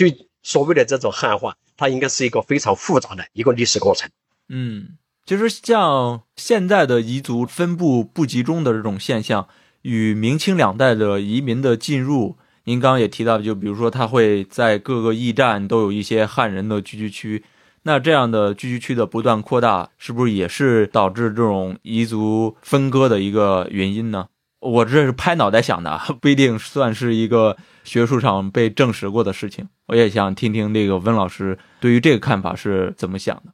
[0.09, 4.09] 就所谓的这种汉化，它应该是一个非常复杂的一个历史过程。
[4.49, 4.97] 嗯。
[5.27, 9.47] 其实，像现在的彝族分布不集中的这种现象，
[9.83, 17.45] 与明清两代的移民的进入，您刚刚也提到，就比如说，它会在各个驿站都有一些汉人的聚居区，
[17.83, 24.27] 那这样的聚居区的不断扩大，是不是也是导致这种彝族分割的一个原因呢？
[24.59, 27.57] 我这是拍脑袋想的， 不一定算是一个
[27.91, 29.69] 学术上被证实过的事情。
[29.89, 33.53] 我也想听听这个温老师对于这个看法是怎么想的。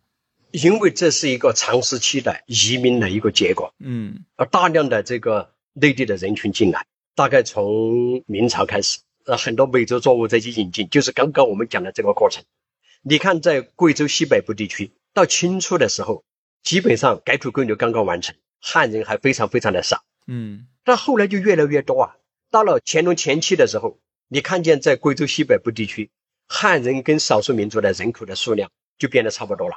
[0.50, 6.84] 因为这是一个长时期的移民的一个结果，嗯，而大量的这个内地的人群进来，
[7.14, 12.44] 大概从明朝开始，呃，很多美洲作物再去引进，就是刚刚我们讲的这个过程。
[13.02, 16.24] 你看，在贵州西北部地区，到清初的时候，
[16.62, 22.16] 基本上改土归流刚刚完成，汉人还非常非常的少，嗯，但后来就越来越多啊。
[22.50, 23.98] 到了乾隆前期的时候，
[24.28, 26.10] 你看见在贵州西北部地区，
[26.48, 29.76] 汉人跟少数民族的人口的数量就变得差不多了。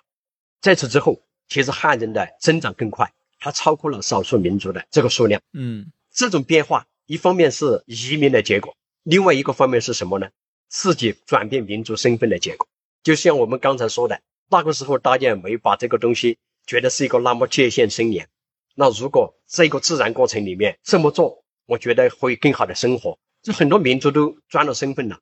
[0.59, 5.41] 在此之后，其实汉人的增长更快，它超过了少数民族的这个数量。
[5.53, 10.29] 嗯，这种变化一方面是移民的结果，另外一个方面是什么呢？
[10.67, 12.67] 自己转变民族身份的结果。
[13.03, 14.19] 就像我们刚才说的，
[14.49, 18.27] 那个时候大家没把这个东西觉得是一个那么界限森严。
[18.75, 23.19] 那如果这个自然过程里面这么做，我觉得会更好的生活。
[23.41, 25.19] 就很多民族都转了身份了，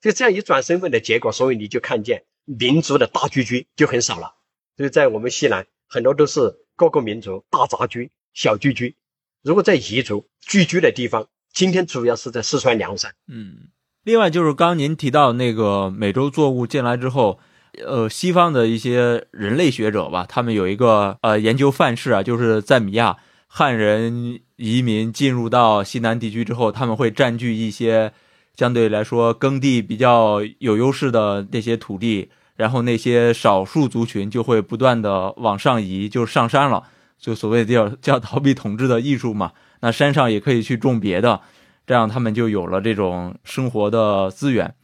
[0.00, 4.34] 就这样一转身份的结果，所以你就看见民族的大聚居就很少了。
[4.76, 8.96] 所以在我们西南，很多都是各个民族大杂居、小聚居。
[9.42, 13.14] 如果在彝族聚居的地方，今天主要是在四川凉山。
[13.28, 13.68] 嗯，
[14.04, 17.38] 另外就是刚您提到那个美洲作物进来之后，
[17.84, 23.16] 呃，西方的一些人类学者吧，他们有一个呃研究范式啊，就是在米亚
[23.46, 28.12] 汉人移民进入到西南地区之后，他们会占据一些
[28.54, 32.28] 相对来说耕地比较有优势的那些土地。
[32.56, 36.82] 然后那些少数族群就会不断的往上移，就上山了，
[37.18, 39.52] 就所谓叫叫逃避统治的艺术嘛。
[39.80, 41.40] 那山上也可以去种别的，
[41.86, 44.74] 这样他们就有了这种生活的资源。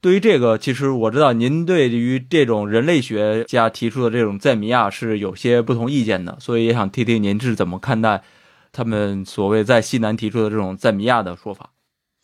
[0.00, 8.22] 对于这个，其实我知道您对于这种人类学家提出的这种在米亚是有些不同意见的，所以也想听听您是怎么看待
[8.76, 11.72] 他们所谓在西南提出的这种赞比亚的说法。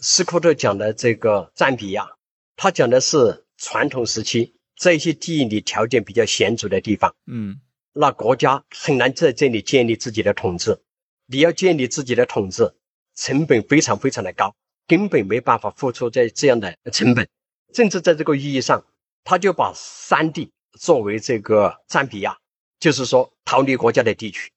[0.01, 2.11] 斯科特讲的这个赞比亚，
[2.57, 4.55] 他讲的是传统时期。
[4.77, 7.61] 在一些地理条件比较显著的地方，嗯，
[7.93, 10.83] 那国家很难在这里建立自己的统治。
[11.27, 12.75] 你要建立自己的统治，
[13.15, 14.57] 成本非常非常的高，
[14.89, 17.29] 根本没办法付出在这样的成本。
[17.73, 18.85] 甚至在这个意义上，
[19.23, 22.37] 他就把山地作为这个赞比亚，
[22.81, 24.51] 就是说逃离国家的地区。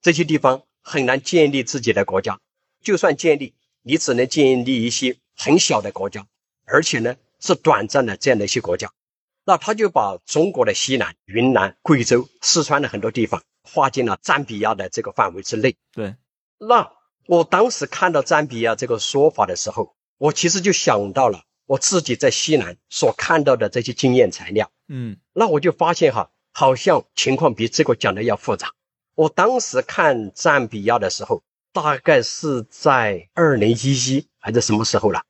[0.00, 2.38] 这些地方很难建立自己的国家，
[2.82, 6.26] 就算建立，你只能建立一些很小的国家，
[6.64, 8.90] 而且呢是短暂的这样的一些国家。
[9.44, 15.74] 那他就把中国的西南、云南、贵州、四川的很多地方划进了赞比亚的这个范围之内。
[15.92, 16.14] 对，
[16.58, 16.92] 那
[17.26, 24.70] 我当时看到赞比亚这个说法的时候，我其实就想到了我自己在西南所看到的这些经验材料。
[24.86, 28.72] 嗯，那我就发现哈，好像情况比这个讲的要复杂。
[29.14, 31.42] 我当时看赞比亚的时候，
[31.72, 35.22] 大概是在二零一一还是什么时候了？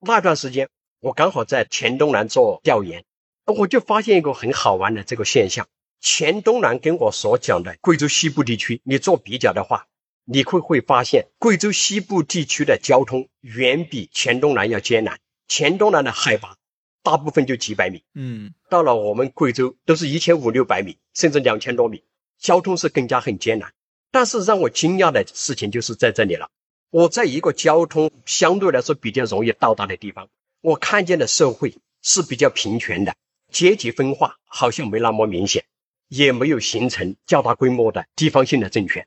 [0.00, 0.68] 那段时间
[1.00, 3.04] 我刚好在黔东南做调研。
[3.46, 5.66] 我就发现一个很好玩的这个现象，
[6.00, 9.88] 黔东南跟我所讲的贵州西部地区，你做比较的话，
[10.24, 15.18] 你会会发现贵州西部地区的交通远比黔东南要艰难。
[15.48, 16.54] 黔东南的海拔
[17.02, 22.04] 大部分就几百米，嗯，到了我们贵州都是一千五六百米，甚至两千多米，
[22.40, 23.72] 交通是更加很艰难。
[24.10, 26.50] 但是让我惊讶的事情就是在这里了，
[26.90, 30.28] 我在一个交通相对来说比较容易到达的地方，
[30.60, 33.14] 我看见的社会是比较平权的。
[33.52, 35.64] 阶级分化好像没那么明显，
[36.08, 39.06] 也没有形成较大规模的地方性的政权，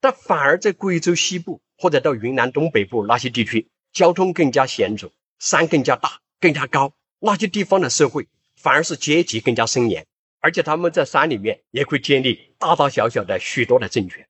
[0.00, 10.06] 但反而在贵州西部或者到云南东北部那些地区，交通更加显著，山更加大、更加高，那些地方的社会反而是阶级更加森严，
[10.40, 14.26] 而且他们在山里面也会建立大大小小的许多的政权。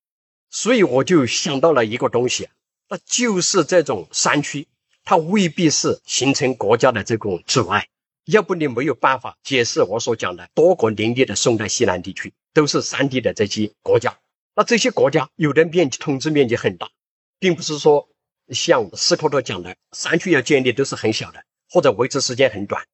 [0.51, 2.49] 所以我就想到了一个东西，
[2.89, 4.67] 那就是这种山区，
[5.05, 7.87] 它未必是形成国家的这种阻碍。
[8.27, 14.19] 要不你没有办法解释我所讲的多国林立的宋代西南地区都是山地的这些国家。
[14.55, 16.91] 那这些国家有的面积统治面积很大，
[17.39, 18.09] 并不是说
[18.51, 22.85] 像斯科特讲的山区要建立都是很小的，或者维持时间很短。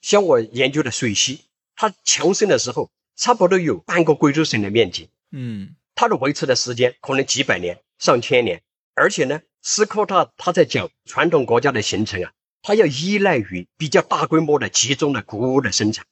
[0.00, 1.44] 像我研究的水系，
[1.76, 5.10] 它强盛的时候差不多有半个贵州省的面积。
[5.30, 5.74] 嗯。
[5.96, 8.62] 它的维持的时间可能几百年、上千年，
[8.94, 16.04] 而且呢，斯科特他在讲传统国家的形成啊，它要依赖于比较大规模的集中的谷物的生产，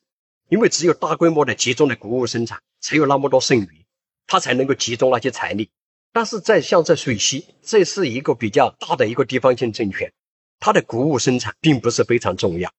[0.48, 3.84] 因为只有大规模的集中的谷物生产，才有那么多剩余，
[4.28, 5.70] 它才能够集中那些财力。
[6.12, 10.12] 但是在像在水西，这是一个比较大的一个地方性政权，
[10.60, 12.72] 它的谷物生产并不是非常重要。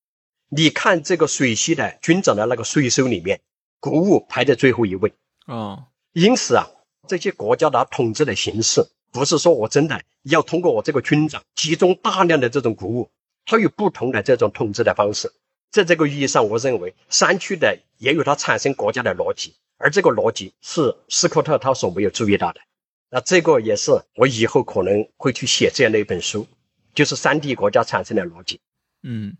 [0.55, 3.41] 你看这个水西的军长的那个税收里面，
[3.79, 5.13] 谷物排在最后一位
[5.45, 6.69] 啊，因此啊。
[7.05, 13.09] 这些国家的统治的形式，不是说我真的要通过我这个军长集中大量的这种谷物，
[13.45, 15.29] 它有不同的这种统治的方式。
[15.69, 22.61] 在这个意义上，我认为山区的也有它产生国家的逻辑，而这个逻辑是斯科特他所没有注意到的。
[23.09, 26.47] 那这个也是我以后可能会去写这样的一本书，
[26.93, 28.61] 就是山地国家产生的逻辑。
[29.01, 29.35] 嗯，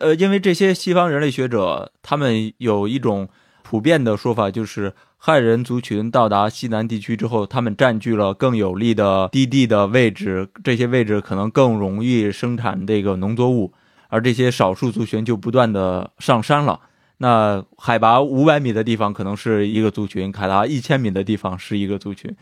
[0.00, 3.28] 呃，因为这些西方人类学者，他们有一种
[3.62, 4.94] 普遍的说法，就是。
[5.20, 13.72] 汉人族群到达西南地区之后，他们占据了更有利的低地的位置，这些位置可能更容易生产这个农作物，
[14.06, 16.78] 而这些少数族群就不断的上山了。
[17.16, 22.32] 那海拔五百米的地方可能是一个族群，海拔一千米的地方是一个族群。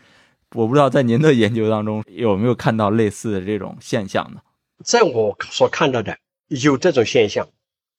[0.55, 4.43] 我不知道在您的研究当中有没有看到类似的这种现象呢？
[4.85, 6.15] 在我所看到的
[6.49, 7.49] 有这种现象，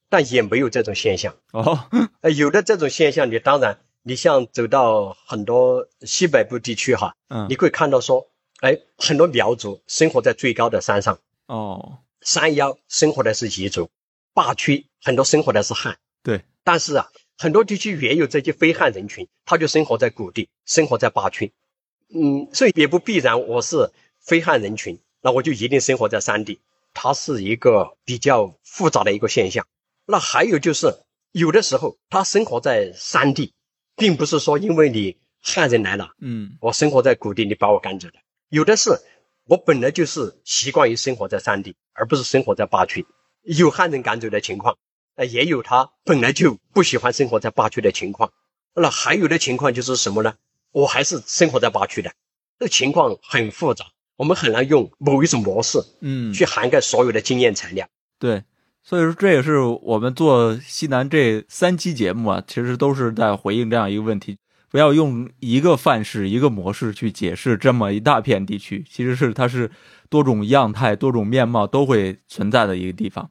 [0.09, 1.35] 但也没有这种现象。
[1.51, 1.89] 哦，
[2.21, 3.79] 呃， 有的这种现象，你当然。
[4.03, 8.29] 你像走到很多西北部地区哈，嗯，你会看到说，
[8.61, 13.89] 哎，很多苗族生活在最高的山上，哦，山腰生活的是彝族，
[14.33, 21.51] 坝区很多生活的是汉，对，但是啊，很多地区也有这些非汉人群，他就生活在谷地，生活在坝区，
[22.07, 23.91] 嗯，所以也不必然我是
[24.21, 26.61] 非汉人群，那我就一定生活在山地，
[26.97, 29.67] 它是一个比较复杂的一个现象。
[30.07, 30.87] 那还有就是，
[31.31, 33.53] 有的时候他生活在山地。
[33.99, 38.13] 并不是说因为你汉人来了，嗯，我生活在谷地，你把我赶走了。
[38.49, 38.91] 有的是，
[39.45, 43.07] 我本来就是习惯于生活在山地，而不是生活在坝区。
[43.41, 44.77] 有汉人赶走的情况，
[45.15, 48.31] 呃，也有他本来就不喜欢生活在坝区的情况。
[48.75, 50.35] 那还有的情况就是什么呢？
[50.71, 52.13] 我还是生活在坝区的，
[52.59, 53.87] 这情况很复杂，
[54.17, 57.87] 我们很难用某一种模式，嗯，去涵盖所有的经验材料。
[58.19, 58.43] 对。
[58.83, 64.37] 所以说，这也是我们做西南这三期节目啊，其实都是在回应这样一个问题：
[64.71, 69.69] 不要用一个范式、一个模式去解释这么一大片地区，其实是它是
[70.07, 73.29] 多种样态、多种面貌都会存在的一个地方。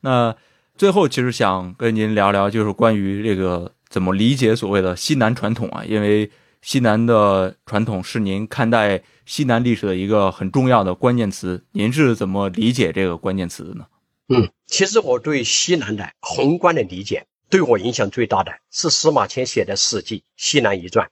[0.00, 0.34] 那
[0.78, 6.30] 最后，其实想跟您聊聊，就是关于这个怎么理解所谓的西南传统啊，因为
[6.66, 13.86] 西南的传统是您看待西南历史的一个很重要的关键词，您是怎么理解这个关键词的呢？
[14.26, 21.06] 嗯，其实我对西南的宏观的理解，对我影响最大的是司马迁写的《史记·西南一传》。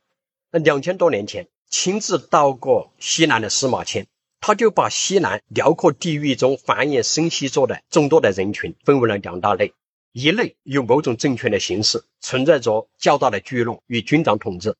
[0.50, 4.08] 那两千多年前亲自到过西南的司马迁，
[4.40, 9.72] 他就把西南辽阔地域中繁衍生息着的众多的人群分为了两大类：
[10.10, 14.74] 一类有某种政权的形式，存在着较大的聚落与军长统治，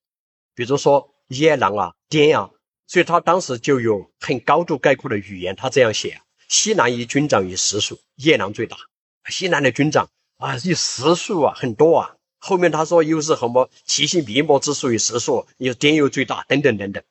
[0.55, 2.50] 比如说夜郎啊、滇啊，
[2.86, 6.20] 所以他当时就有很高度概括的语言，他这样写。
[6.48, 8.76] 西南以军长以实数，夜郎最大。
[9.28, 12.16] 西南的军长啊，以实数啊很多啊。
[12.38, 17.02] 后面他说又是什么奇性笔墨之数与实数，有滇又最大，等等等等。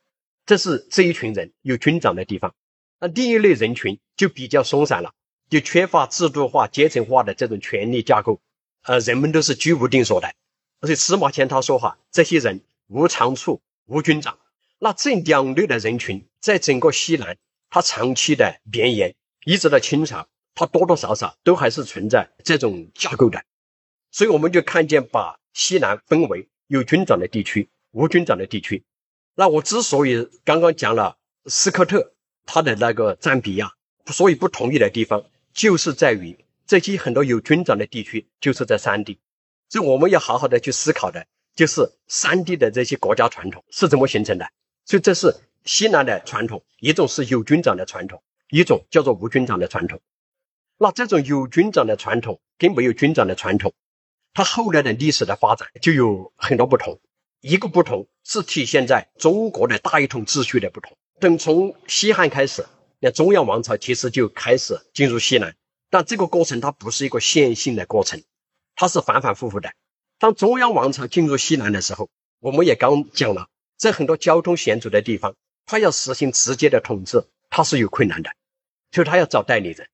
[0.45, 2.53] 这是这一群人有军长的地方。
[2.99, 5.11] 那另一类人群就比较松散了，
[5.49, 8.39] 就缺乏制度化、阶层化的这种权力架构。
[8.83, 10.31] 呃，人们都是居无定所的。
[10.81, 14.39] 而且司马迁他说哈，这些人无长处，无军长。
[14.79, 17.37] 那这两类的人群在整个西南，
[17.69, 19.15] 它长期的绵延。
[19.45, 23.43] 一直到清朝，它多多少少都还是存在这种架构的，
[24.11, 28.83] 所以我们就看见把西南分为有军长的地区、无军长的地区。
[29.35, 31.17] 那我之所以刚刚讲了
[31.47, 32.13] 斯科特
[32.45, 33.73] 他的那个占比呀，
[34.05, 39.19] 所以不同意的地方，就是在于这些很多有军长的地区就是在山地，
[39.67, 41.25] 所以我们要好好的去思考的，
[41.55, 44.47] 就是三地的这些国家传统是怎么形成的。
[44.85, 45.35] 所以这是
[45.65, 48.21] 西南的传统，一种是有军长的传统。
[48.49, 49.99] 一种叫做无军长的传统，
[50.77, 53.73] 那这种有军长的传统跟没有军长的传统，
[54.31, 56.99] 它后来的历史的发展就有很多不同。
[57.41, 60.95] 一个不同是体现在中国的大一统秩序的不同。
[61.19, 62.63] 等从西汉开始，
[62.99, 65.55] 那中央王朝其实就开始进入西南，
[65.89, 68.21] 但这个过程它不是一个线性的过程，
[68.75, 69.73] 它是反反复复的。
[70.23, 72.09] 当中央王朝进入西南的时候，
[72.39, 78.29] 我们也刚讲了，在很多交通险阻的地方，他要实行直接的统治，他是有困难的，
[78.93, 79.89] 所以他要找代理人。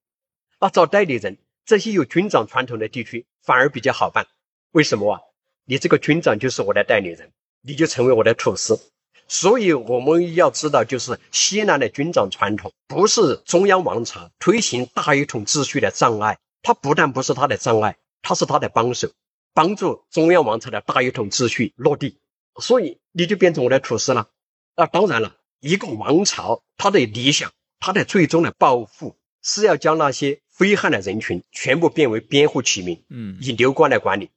[0.59, 4.27] 啊，找代理人，这些有军长传统的地区反而比较好办。
[4.69, 5.19] 为什么啊？
[5.65, 7.31] 你这个军长就是我的代理人，
[7.63, 8.79] 你就成为我的土司。
[9.27, 19.09] 所以我们要知道，就是西南的军长传统不是中央王朝推行大一统秩序的障碍，它不但不是它的障碍，它是它的帮手，
[19.53, 22.19] 帮助中央王朝的大一统秩序落地。
[22.59, 24.29] 所以你就变成我的土司了。
[24.75, 30.41] 啊，当然了，一个王朝它的理想，它的最终的抱负是要将那些。
[30.59, 34.29] 非汉的人群全部变为边户起民，嗯，以流官来管理。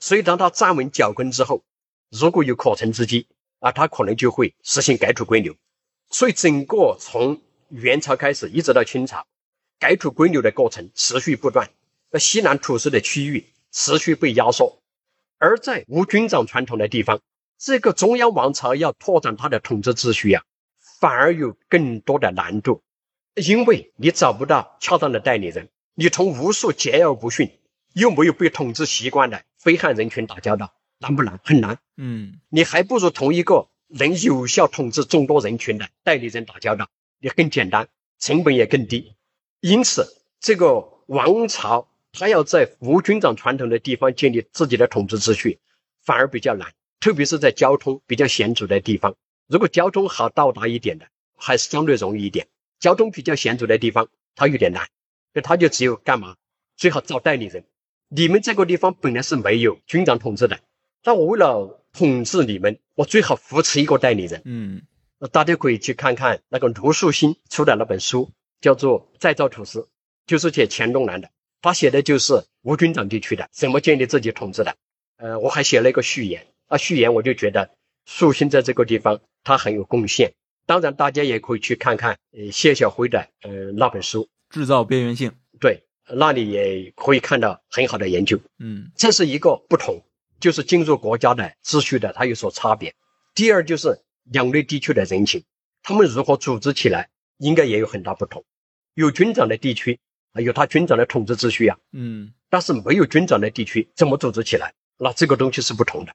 [0.00, 1.64] 所以，当他站稳脚跟之后，
[2.10, 3.26] 如果有可乘之机
[3.58, 5.56] 啊，他可能就会实行改土归流。
[6.10, 7.40] 所以，整个从
[7.70, 9.26] 元朝开始一直到清朝，
[9.78, 11.70] 改土归流的过程持续不断。
[12.10, 14.82] 那西南土司的区域持续被压缩，
[15.38, 17.20] 而在无军长传统的地方，
[17.58, 20.44] 这个中央王朝要拓展它的统治秩序呀，
[21.00, 22.82] 反而有更多的难度。
[23.34, 27.58] 因为你找不到恰当的代理人，你同无数桀骜不驯
[27.94, 31.40] 又没有被统治习惯的非汉人群打交道，难不难？
[31.42, 31.78] 很难。
[31.96, 39.14] 嗯，你还不如同一个能有效统治众多人群的代理人打交道，你更简单，成本也更低。
[39.60, 45.58] 因此，这个王朝他要在无军长传统的地方建立自己的统治秩序，
[46.02, 49.16] 反而比较难，特别是在交通比较险阻的地方。
[49.48, 51.06] 如果交通好到达一点的，
[51.36, 52.46] 还是相对容易一点。
[52.78, 54.86] 交通比较险阻的地方，它有点难，
[55.32, 56.36] 那他就只有干嘛？
[56.76, 57.64] 最好找代理人。
[58.08, 60.60] 你们这个地方本来是没有军长统治的，
[61.02, 64.42] 但我为了统治你们，我最好扶持一个代理人。
[64.44, 64.82] 嗯，
[65.30, 69.80] 大家可以去看看那个卢树新出的那本书，叫做《再造土司》，
[70.26, 71.30] 就是写黔东南的。
[71.62, 74.76] 他写的就是无军长地区的怎么建立自己统治的。
[75.16, 77.70] 呃，我还写了一个序言，啊，序言我就觉得
[78.04, 80.34] 树新在这个地方他很有贡献。
[80.66, 88.38] 当然，大家也可以去看看呃谢晓辉的呃那本书《制造边缘性》，对，那里也可以看到很好的研究。
[88.58, 90.02] 嗯，这是一个不同，
[90.40, 92.94] 就是进入国家的秩序的它有所差别。
[93.34, 95.44] 第二就是两类地区的人情，
[95.82, 98.44] 他们如何组织起来，应该也有很大不同。
[98.94, 100.00] 有军长的地区
[100.32, 104.74] 啊，有他军长的统治秩序啊，嗯，但是没有军长的地区怎么组织起来？
[104.98, 106.12] 那这个东西是不同的。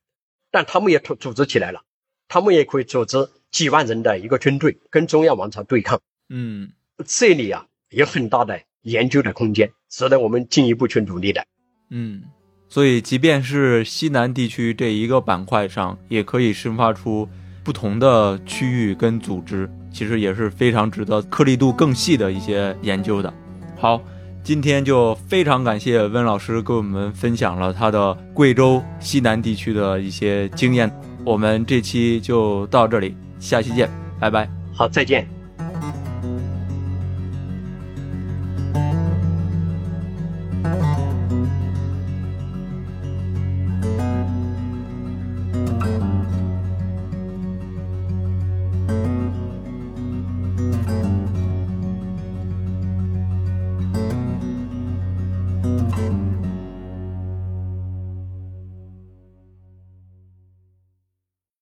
[0.51, 1.81] 但他们也组组织起来了，
[2.27, 3.29] 他们也可以组织。
[3.49, 6.69] 几万人的一个军队跟中央王朝对抗，嗯，
[7.05, 11.45] 这里啊有很大的研究的空间，值得我们进一步去努力的。
[11.89, 12.23] 嗯，
[12.67, 17.27] 所以即便是西南地区这一个板块上，也可以生发出
[17.63, 23.33] 不同的区域跟组织，其实也是非常值得颗粒度更细的一些研究的。
[23.77, 24.01] 好，
[24.43, 30.91] 今天就非常感谢温老师给我们分享了他的贵州西南地区的一些经验，
[31.23, 33.15] 我们这期就到这里。
[33.39, 33.87] 下期见，
[34.19, 34.49] 拜拜。
[34.73, 35.36] 好，再见。